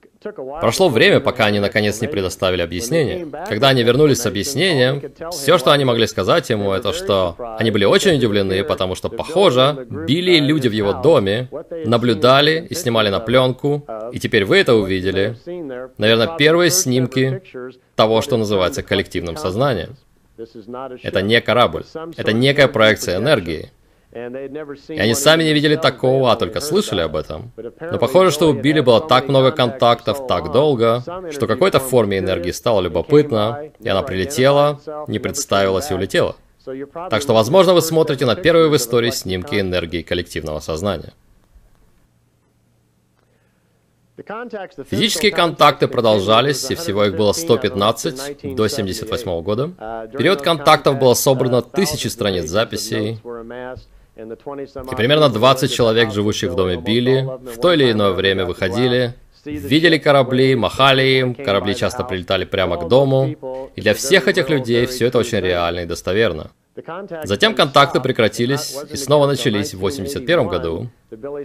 Прошло 0.61 0.89
время, 0.89 1.19
пока 1.19 1.45
они 1.45 1.59
наконец 1.59 2.01
не 2.01 2.07
предоставили 2.07 2.61
объяснение. 2.61 3.27
Когда 3.47 3.69
они 3.69 3.83
вернулись 3.83 4.19
с 4.19 4.25
объяснением, 4.25 5.01
все, 5.31 5.57
что 5.57 5.71
они 5.71 5.85
могли 5.85 6.07
сказать 6.07 6.49
ему, 6.49 6.71
это 6.71 6.93
что 6.93 7.35
они 7.59 7.71
были 7.71 7.85
очень 7.85 8.15
удивлены, 8.15 8.63
потому 8.63 8.95
что, 8.95 9.09
похоже, 9.09 9.87
били 9.89 10.39
люди 10.39 10.67
в 10.67 10.73
его 10.73 10.93
доме, 10.93 11.49
наблюдали 11.85 12.65
и 12.69 12.73
снимали 12.73 13.09
на 13.09 13.19
пленку, 13.19 13.85
и 14.11 14.19
теперь 14.19 14.45
вы 14.45 14.57
это 14.57 14.75
увидели. 14.75 15.35
Наверное, 15.97 16.37
первые 16.37 16.71
снимки 16.71 17.41
того, 17.95 18.21
что 18.21 18.37
называется 18.37 18.83
коллективным 18.83 19.37
сознанием. 19.37 19.95
Это 21.03 21.21
не 21.21 21.41
корабль, 21.41 21.83
это 22.15 22.31
некая 22.33 22.67
проекция 22.67 23.17
энергии. 23.17 23.71
И 24.13 24.99
они 24.99 25.13
сами 25.13 25.43
не 25.43 25.53
видели 25.53 25.75
такого, 25.75 26.31
а 26.31 26.35
только 26.37 26.61
слышали 26.61 27.01
об 27.01 27.15
этом. 27.15 27.51
Но 27.79 27.97
похоже, 27.99 28.31
что 28.31 28.49
у 28.49 28.53
Билли 28.53 28.79
было 28.79 29.01
так 29.01 29.27
много 29.27 29.51
контактов 29.51 30.27
так 30.27 30.51
долго, 30.51 31.03
что 31.31 31.45
какой-то 31.45 31.79
форме 31.79 32.19
энергии 32.19 32.51
стало 32.51 32.81
любопытно, 32.81 33.69
и 33.79 33.89
она 33.89 34.03
прилетела, 34.03 34.79
не 35.07 35.19
представилась 35.19 35.91
и 35.91 35.93
улетела. 35.93 36.35
Так 37.09 37.21
что, 37.21 37.33
возможно, 37.33 37.73
вы 37.73 37.81
смотрите 37.81 38.25
на 38.25 38.35
первые 38.35 38.69
в 38.69 38.75
истории 38.75 39.11
снимки 39.11 39.59
энергии 39.59 40.01
коллективного 40.01 40.59
сознания. 40.59 41.13
Физические 44.89 45.31
контакты 45.31 45.87
продолжались, 45.87 46.69
и 46.71 46.75
всего 46.75 47.05
их 47.05 47.15
было 47.15 47.33
115 47.33 48.15
до 48.55 48.63
1978 48.63 49.41
года. 49.43 49.67
В 49.67 50.17
период 50.17 50.41
контактов 50.41 50.97
было 50.97 51.13
собрано 51.13 51.61
тысячи 51.61 52.07
страниц 52.07 52.49
записей, 52.49 53.19
и 54.17 54.95
примерно 54.95 55.29
20 55.29 55.71
человек, 55.71 56.11
живущих 56.11 56.51
в 56.51 56.55
доме 56.55 56.77
Билли, 56.77 57.27
в 57.55 57.59
то 57.59 57.73
или 57.73 57.91
иное 57.91 58.11
время 58.11 58.45
выходили, 58.45 59.13
видели 59.45 59.97
корабли, 59.97 60.55
махали 60.55 61.03
им, 61.19 61.35
корабли 61.35 61.75
часто 61.75 62.03
прилетали 62.03 62.45
прямо 62.45 62.77
к 62.77 62.87
дому, 62.87 63.69
и 63.75 63.81
для 63.81 63.93
всех 63.93 64.27
этих 64.27 64.49
людей 64.49 64.85
все 64.85 65.07
это 65.07 65.19
очень 65.19 65.39
реально 65.39 65.81
и 65.81 65.85
достоверно. 65.85 66.51
Затем 67.23 67.55
контакты 67.55 67.99
прекратились 67.99 68.77
и 68.91 68.97
снова 68.97 69.25
начались 69.25 69.73
в 69.73 69.77
1981 69.77 70.47
году. 70.47 70.89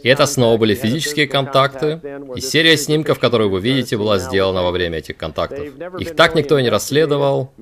И 0.02 0.08
это 0.08 0.26
снова 0.26 0.58
были 0.58 0.74
физические 0.74 1.26
контакты, 1.26 2.00
и 2.36 2.40
серия 2.40 2.76
снимков, 2.76 3.18
которую 3.18 3.48
вы 3.48 3.60
видите, 3.60 3.96
была 3.96 4.18
сделана 4.18 4.62
во 4.62 4.70
время 4.70 4.98
этих 4.98 5.16
контактов. 5.16 5.60
Их 5.98 6.14
так 6.16 6.34
никто 6.34 6.58
и 6.58 6.62
не 6.62 6.68
расследовал. 6.68 7.52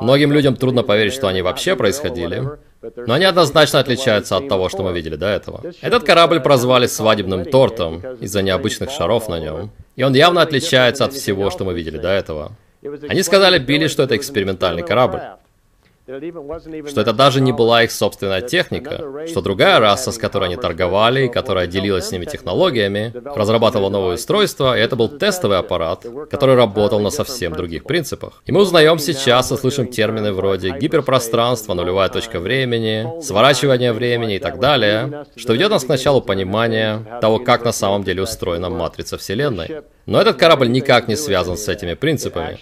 Многим 0.00 0.32
людям 0.32 0.56
трудно 0.56 0.82
поверить, 0.82 1.12
что 1.12 1.28
они 1.28 1.42
вообще 1.42 1.76
происходили, 1.76 2.44
но 3.06 3.14
они 3.14 3.24
однозначно 3.24 3.80
отличаются 3.80 4.36
от 4.36 4.48
того, 4.48 4.68
что 4.68 4.82
мы 4.82 4.92
видели 4.92 5.16
до 5.16 5.26
этого. 5.26 5.62
Этот 5.80 6.04
корабль 6.04 6.40
прозвали 6.40 6.86
свадебным 6.86 7.44
тортом 7.44 8.02
из-за 8.20 8.42
необычных 8.42 8.90
шаров 8.90 9.28
на 9.28 9.38
нем, 9.38 9.70
и 9.96 10.02
он 10.02 10.14
явно 10.14 10.42
отличается 10.42 11.04
от 11.04 11.12
всего, 11.12 11.50
что 11.50 11.64
мы 11.64 11.74
видели 11.74 11.98
до 11.98 12.08
этого. 12.08 12.52
Они 13.08 13.22
сказали 13.22 13.58
Билли, 13.58 13.88
что 13.88 14.02
это 14.02 14.16
экспериментальный 14.16 14.82
корабль 14.82 15.20
что 16.06 17.00
это 17.00 17.12
даже 17.12 17.40
не 17.40 17.52
была 17.52 17.82
их 17.82 17.90
собственная 17.90 18.40
техника, 18.40 19.26
что 19.26 19.40
другая 19.40 19.80
раса, 19.80 20.12
с 20.12 20.18
которой 20.18 20.44
они 20.44 20.56
торговали 20.56 21.26
и 21.26 21.28
которая 21.28 21.66
делилась 21.66 22.08
с 22.08 22.12
ними 22.12 22.26
технологиями, 22.26 23.12
разрабатывала 23.34 23.90
новое 23.90 24.14
устройство, 24.14 24.76
и 24.76 24.80
это 24.80 24.94
был 24.94 25.08
тестовый 25.08 25.58
аппарат, 25.58 26.06
который 26.30 26.54
работал 26.54 27.00
на 27.00 27.10
совсем 27.10 27.54
других 27.54 27.82
принципах. 27.84 28.42
И 28.46 28.52
мы 28.52 28.60
узнаем 28.60 29.00
сейчас 29.00 29.50
и 29.50 29.56
слышим 29.56 29.88
термины 29.88 30.32
вроде 30.32 30.70
гиперпространство, 30.78 31.74
нулевая 31.74 32.08
точка 32.08 32.38
времени, 32.38 33.20
сворачивание 33.20 33.92
времени 33.92 34.36
и 34.36 34.38
так 34.38 34.60
далее, 34.60 35.26
что 35.34 35.54
ведет 35.54 35.70
нас 35.70 35.84
к 35.84 35.88
началу 35.88 36.20
понимания 36.20 37.18
того, 37.20 37.40
как 37.40 37.64
на 37.64 37.72
самом 37.72 38.04
деле 38.04 38.22
устроена 38.22 38.70
матрица 38.70 39.18
Вселенной. 39.18 39.82
Но 40.06 40.20
этот 40.20 40.36
корабль 40.36 40.70
никак 40.70 41.08
не 41.08 41.16
связан 41.16 41.56
с 41.56 41.68
этими 41.68 41.94
принципами. 41.94 42.58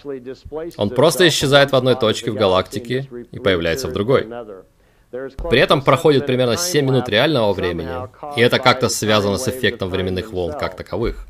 Он 0.77 0.89
просто 0.89 1.27
исчезает 1.27 1.71
в 1.71 1.75
одной 1.75 1.95
точке 1.95 2.31
в 2.31 2.35
галактике 2.35 3.07
и 3.31 3.39
появляется 3.39 3.87
в 3.87 3.93
другой. 3.93 4.27
При 5.49 5.59
этом 5.59 5.81
проходит 5.81 6.25
примерно 6.25 6.57
7 6.57 6.85
минут 6.85 7.07
реального 7.07 7.53
времени, 7.53 7.89
и 8.35 8.41
это 8.41 8.59
как-то 8.59 8.89
связано 8.89 9.37
с 9.37 9.47
эффектом 9.47 9.89
временных 9.89 10.33
волн 10.33 10.53
как 10.53 10.75
таковых. 10.75 11.27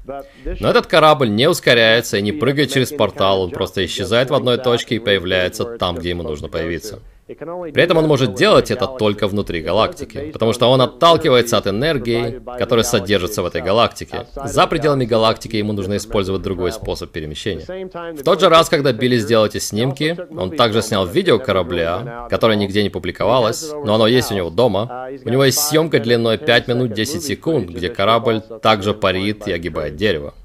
Но 0.60 0.70
этот 0.70 0.88
корабль 0.88 1.30
не 1.30 1.48
ускоряется 1.48 2.18
и 2.18 2.22
не 2.22 2.32
прыгает 2.32 2.72
через 2.72 2.92
портал, 2.92 3.42
он 3.42 3.52
просто 3.52 3.86
исчезает 3.86 4.32
в 4.32 4.34
одной 4.34 4.58
точке 4.58 4.96
и 4.96 5.00
появляется 5.00 5.66
там, 5.78 5.98
где 5.98 6.10
ему 6.10 6.24
нужно 6.24 6.48
появиться. 6.48 7.00
При 7.28 7.82
этом 7.82 7.98
он 7.98 8.08
может 8.08 8.36
делать 8.36 8.70
это 8.70 8.86
только 8.86 9.28
внутри 9.28 9.62
галактики, 9.62 10.30
потому 10.32 10.54
что 10.54 10.68
он 10.68 10.80
отталкивается 10.82 11.58
от 11.58 11.66
энергии, 11.66 12.40
которая 12.60 12.84
содержится 12.84 13.42
в 13.42 13.48
этой 13.48 13.62
галактике. 13.62 14.28
За 14.36 14.68
пределами 14.68 15.06
галактики 15.06 15.56
ему 15.56 15.74
нужно 15.74 15.98
использовать 15.98 16.44
другой 16.44 16.72
способ 16.72 17.10
перемещения. 17.12 17.66
В 18.14 18.24
тот 18.24 18.42
же 18.42 18.50
раз, 18.50 18.70
когда 18.70 18.94
Билли 18.94 19.18
сделал 19.18 19.48
эти 19.48 19.58
снимки, 19.58 20.16
он 20.38 20.52
также 20.52 20.84
снял 20.84 21.08
видео 21.08 21.40
корабля, 21.40 22.28
которое 22.30 22.58
нигде 22.58 22.84
не 22.84 22.90
публиковалось, 22.90 23.72
но 23.72 23.96
оно 23.96 24.06
есть 24.06 24.32
у 24.32 24.36
него 24.36 24.52
дома. 24.52 25.10
У 25.26 25.30
него 25.30 25.46
есть 25.46 25.60
съемка 25.60 26.00
длиной 26.00 26.38
5 26.38 26.68
минут 26.68 26.94
10 26.94 27.24
секунд, 27.24 27.70
где 27.70 27.90
корабль 27.90 28.42
также 28.62 28.94
парит 28.94 29.48
и 29.48 29.52
огибает 29.52 29.96
дерево. 29.96 30.36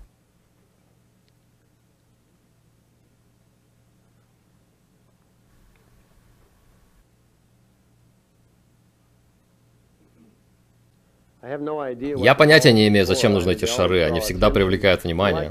Я 12.17 12.35
понятия 12.35 12.73
не 12.73 12.89
имею, 12.89 13.07
зачем 13.07 13.33
нужны 13.33 13.53
эти 13.53 13.65
шары, 13.65 14.03
они 14.03 14.21
всегда 14.21 14.51
привлекают 14.51 15.05
внимание. 15.05 15.51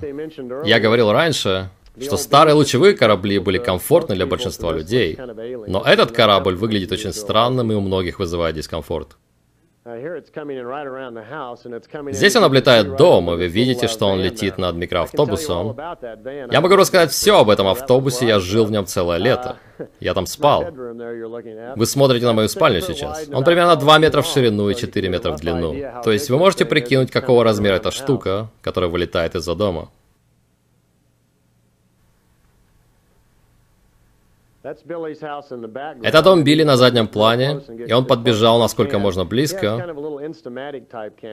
Я 0.66 0.80
говорил 0.80 1.12
раньше, 1.12 1.70
что 2.02 2.18
старые 2.18 2.54
лучевые 2.54 2.94
корабли 2.94 3.40
были 3.40 3.58
комфортны 3.58 4.16
для 4.16 4.26
большинства 4.26 4.72
людей, 4.72 5.18
но 5.68 5.84
этот 5.86 6.12
корабль 6.12 6.56
выглядит 6.56 6.92
очень 6.92 7.14
странным 7.14 7.72
и 7.72 7.76
у 7.76 7.82
многих 7.82 8.20
вызывает 8.20 8.56
дискомфорт. 8.56 9.18
Здесь 12.12 12.36
он 12.36 12.44
облетает 12.44 12.96
дом, 12.96 13.32
и 13.32 13.36
вы 13.36 13.48
видите, 13.48 13.88
что 13.88 14.08
он 14.08 14.20
летит 14.22 14.58
над 14.58 14.76
микроавтобусом. 14.76 15.78
Я 16.52 16.62
могу 16.62 16.76
рассказать 16.76 17.12
все 17.12 17.40
об 17.40 17.50
этом 17.50 17.68
автобусе, 17.68 18.28
я 18.28 18.40
жил 18.40 18.66
в 18.66 18.72
нем 18.72 18.86
целое 18.86 19.18
лето. 19.18 19.58
Я 20.02 20.14
там 20.14 20.26
спал. 20.26 20.66
Вы 21.76 21.86
смотрите 21.86 22.26
на 22.26 22.34
мою 22.34 22.50
спальню 22.50 22.82
сейчас. 22.82 23.28
Он 23.32 23.44
примерно 23.46 23.76
2 23.78 23.98
метра 24.00 24.22
в 24.22 24.26
ширину 24.26 24.70
и 24.70 24.76
4 24.76 25.10
метра 25.10 25.32
в 25.32 25.40
длину. 25.40 25.74
То 26.04 26.12
есть 26.12 26.30
вы 26.30 26.38
можете 26.38 26.66
прикинуть, 26.66 27.12
какого 27.12 27.44
размера 27.44 27.76
эта 27.76 27.92
штука, 27.92 28.50
которая 28.62 28.90
вылетает 28.90 29.36
из-за 29.36 29.56
дома. 29.56 29.90
Это 36.04 36.22
дом 36.22 36.44
Билли 36.44 36.64
на 36.64 36.78
заднем 36.78 37.08
плане, 37.08 37.62
и 37.88 37.94
он 37.94 38.06
подбежал 38.06 38.60
насколько 38.60 39.00
можно 39.00 39.26
близко. 39.26 39.96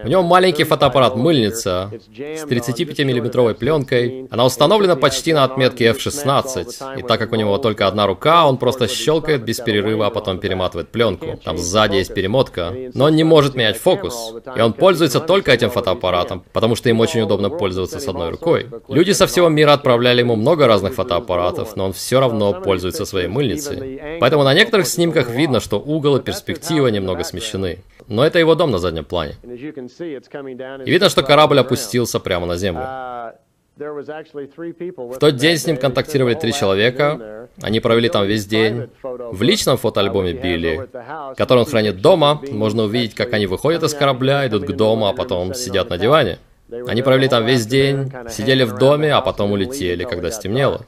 У 0.05 0.09
него 0.09 0.23
маленький 0.23 0.65
фотоаппарат-мыльница 0.65 1.91
с 2.11 2.45
35-миллиметровой 2.45 3.55
пленкой. 3.55 4.27
Она 4.31 4.45
установлена 4.45 4.97
почти 4.97 5.33
на 5.33 5.45
отметке 5.45 5.91
F16, 5.91 6.99
и 6.99 7.03
так 7.03 7.19
как 7.19 7.33
у 7.33 7.37
него 7.37 7.59
только 7.59 7.87
одна 7.87 8.07
рука, 8.07 8.47
он 8.47 8.57
просто 8.59 8.89
щелкает 8.89 9.45
без 9.45 9.61
перерыва, 9.61 10.07
а 10.07 10.11
потом 10.11 10.39
перематывает 10.39 10.89
пленку. 10.89 11.39
Там 11.45 11.59
сзади 11.59 11.97
есть 11.97 12.15
перемотка, 12.15 12.73
но 12.95 13.07
он 13.07 13.17
не 13.17 13.25
может 13.25 13.55
менять 13.55 13.77
фокус, 13.77 14.35
и 14.57 14.61
он 14.61 14.73
пользуется 14.73 15.21
только 15.21 15.53
этим 15.53 15.71
фотоаппаратом, 15.71 16.43
потому 16.53 16.77
что 16.77 16.89
им 16.89 17.01
очень 17.01 17.23
удобно 17.23 17.51
пользоваться 17.51 17.99
с 17.99 18.09
одной 18.09 18.31
рукой. 18.31 18.69
Люди 18.89 19.13
со 19.13 19.27
всего 19.27 19.49
мира 19.49 19.73
отправляли 19.73 20.21
ему 20.21 20.37
много 20.37 20.67
разных 20.67 20.95
фотоаппаратов, 20.95 21.77
но 21.77 21.87
он 21.87 21.93
все 21.93 22.21
равно 22.21 22.55
пользуется 22.63 23.05
своей 23.05 23.26
своей 23.27 23.29
мыльницей. 23.29 24.19
Поэтому 24.21 24.45
на 24.45 24.55
некоторых 24.55 24.87
снимках 24.87 25.31
видно, 25.31 25.61
что 25.61 25.79
угол 25.79 26.17
и 26.17 26.23
перспектива 26.23 26.89
немного 26.89 27.25
смещены. 27.25 27.79
Но 28.09 28.25
это 28.25 28.39
его 28.39 28.55
дом 28.55 28.71
на 28.71 28.79
заднем 28.79 29.05
плане. 29.05 29.35
И 29.43 30.91
видно, 30.91 31.09
что 31.09 31.23
корабль 31.23 31.59
опустился 31.59 32.21
прямо 32.21 32.47
на 32.47 32.57
землю. 32.57 32.85
В 33.79 35.19
тот 35.21 35.37
день 35.37 35.59
с 35.59 35.67
ним 35.67 35.77
контактировали 35.77 36.35
три 36.35 36.53
человека. 36.53 37.49
Они 37.61 37.81
провели 37.81 38.09
там 38.09 38.27
весь 38.27 38.47
день. 38.47 38.89
В 39.03 39.43
личном 39.43 39.77
фотоальбоме 39.77 40.33
Билли, 40.33 40.89
который 41.37 41.59
он 41.59 41.67
хранит 41.67 42.01
дома, 42.01 42.41
можно 42.51 42.85
увидеть, 42.85 43.15
как 43.15 43.35
они 43.35 43.47
выходят 43.47 43.83
из 43.83 43.93
корабля, 43.93 44.47
идут 44.47 44.65
к 44.65 44.73
дому, 44.73 45.09
а 45.09 45.13
потом 45.13 45.53
сидят 45.53 45.91
на 45.91 45.99
диване. 45.99 46.39
Они 46.89 47.03
провели 47.03 47.29
там 47.29 47.45
весь 47.45 47.67
день, 47.67 48.11
сидели 48.31 48.65
в 48.65 48.79
доме, 48.79 49.13
а 49.13 49.21
потом 49.21 49.53
улетели, 49.53 50.05
когда 50.05 50.31
стемнело. 50.31 50.87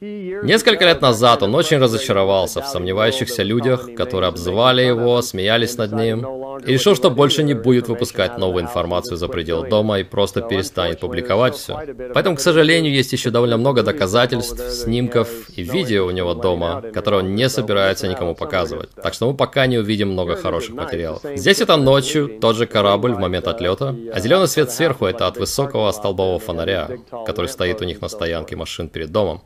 Несколько 0.00 0.84
лет 0.84 1.00
назад 1.00 1.42
он 1.42 1.54
очень 1.56 1.78
разочаровался 1.78 2.62
в 2.62 2.68
сомневающихся 2.68 3.42
людях, 3.42 3.94
которые 3.96 4.28
обзывали 4.28 4.82
его, 4.82 5.20
смеялись 5.22 5.76
над 5.76 5.92
ним, 5.92 6.24
и 6.64 6.72
решил, 6.72 6.94
что 6.94 7.10
больше 7.10 7.42
не 7.42 7.54
будет 7.54 7.88
выпускать 7.88 8.38
новую 8.38 8.62
информацию 8.62 9.16
за 9.16 9.26
пределы 9.26 9.68
дома 9.68 9.98
и 9.98 10.04
просто 10.04 10.40
перестанет 10.40 11.00
публиковать 11.00 11.56
все. 11.56 11.80
Поэтому, 12.14 12.36
к 12.36 12.40
сожалению, 12.40 12.92
есть 12.92 13.12
еще 13.12 13.30
довольно 13.30 13.56
много 13.56 13.82
доказательств, 13.82 14.70
снимков 14.70 15.28
и 15.56 15.62
видео 15.62 16.06
у 16.06 16.10
него 16.12 16.34
дома, 16.34 16.80
которые 16.94 17.24
он 17.24 17.34
не 17.34 17.48
собирается 17.48 18.06
никому 18.06 18.36
показывать. 18.36 18.90
Так 19.02 19.14
что 19.14 19.28
мы 19.28 19.36
пока 19.36 19.66
не 19.66 19.78
увидим 19.78 20.10
много 20.12 20.36
хороших 20.36 20.76
материалов. 20.76 21.22
Здесь 21.34 21.60
это 21.60 21.76
ночью, 21.76 22.38
тот 22.40 22.54
же 22.54 22.66
корабль 22.66 23.14
в 23.14 23.18
момент 23.18 23.48
отлета, 23.48 23.96
а 24.12 24.20
зеленый 24.20 24.46
свет 24.46 24.70
сверху 24.70 25.06
это 25.06 25.26
от 25.26 25.38
высокого 25.38 25.90
столбового 25.90 26.38
фонаря, 26.38 26.88
который 27.26 27.46
стоит 27.46 27.80
у 27.80 27.84
них 27.84 28.00
на 28.00 28.08
стоянке 28.08 28.54
машин 28.54 28.88
перед 28.88 29.10
домом. 29.10 29.42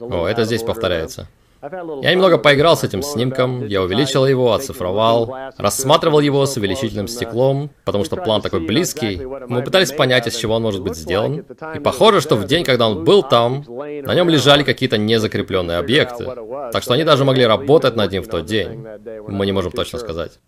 О, 0.00 0.26
это 0.26 0.44
здесь 0.44 0.62
повторяется. 0.62 1.28
Я 1.62 2.10
немного 2.10 2.38
поиграл 2.38 2.76
с 2.76 2.82
этим 2.82 3.02
снимком, 3.02 3.66
я 3.66 3.82
увеличил 3.82 4.26
его, 4.26 4.52
оцифровал, 4.52 5.32
рассматривал 5.56 6.18
его 6.18 6.44
с 6.44 6.56
увеличительным 6.56 7.06
стеклом, 7.06 7.70
потому 7.84 8.04
что 8.04 8.16
план 8.16 8.42
такой 8.42 8.66
близкий. 8.66 9.20
Мы 9.46 9.62
пытались 9.62 9.92
понять, 9.92 10.26
из 10.26 10.34
чего 10.34 10.56
он 10.56 10.62
может 10.62 10.82
быть 10.82 10.96
сделан. 10.96 11.44
И 11.76 11.78
похоже, 11.78 12.20
что 12.20 12.34
в 12.34 12.46
день, 12.46 12.64
когда 12.64 12.88
он 12.88 13.04
был 13.04 13.22
там, 13.22 13.64
на 13.68 14.14
нем 14.14 14.28
лежали 14.28 14.64
какие-то 14.64 14.98
незакрепленные 14.98 15.78
объекты. 15.78 16.24
Так 16.72 16.82
что 16.82 16.94
они 16.94 17.04
даже 17.04 17.24
могли 17.24 17.46
работать 17.46 17.94
над 17.94 18.10
ним 18.10 18.24
в 18.24 18.28
тот 18.28 18.44
день. 18.44 18.84
Мы 19.28 19.46
не 19.46 19.52
можем 19.52 19.70
точно 19.70 20.00
сказать. 20.00 20.40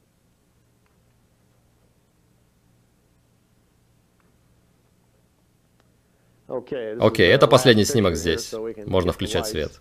Окей, 7.00 7.26
это 7.28 7.46
последний 7.46 7.84
снимок 7.84 8.16
здесь. 8.16 8.52
Можно 8.86 9.12
включать 9.12 9.46
свет. 9.46 9.72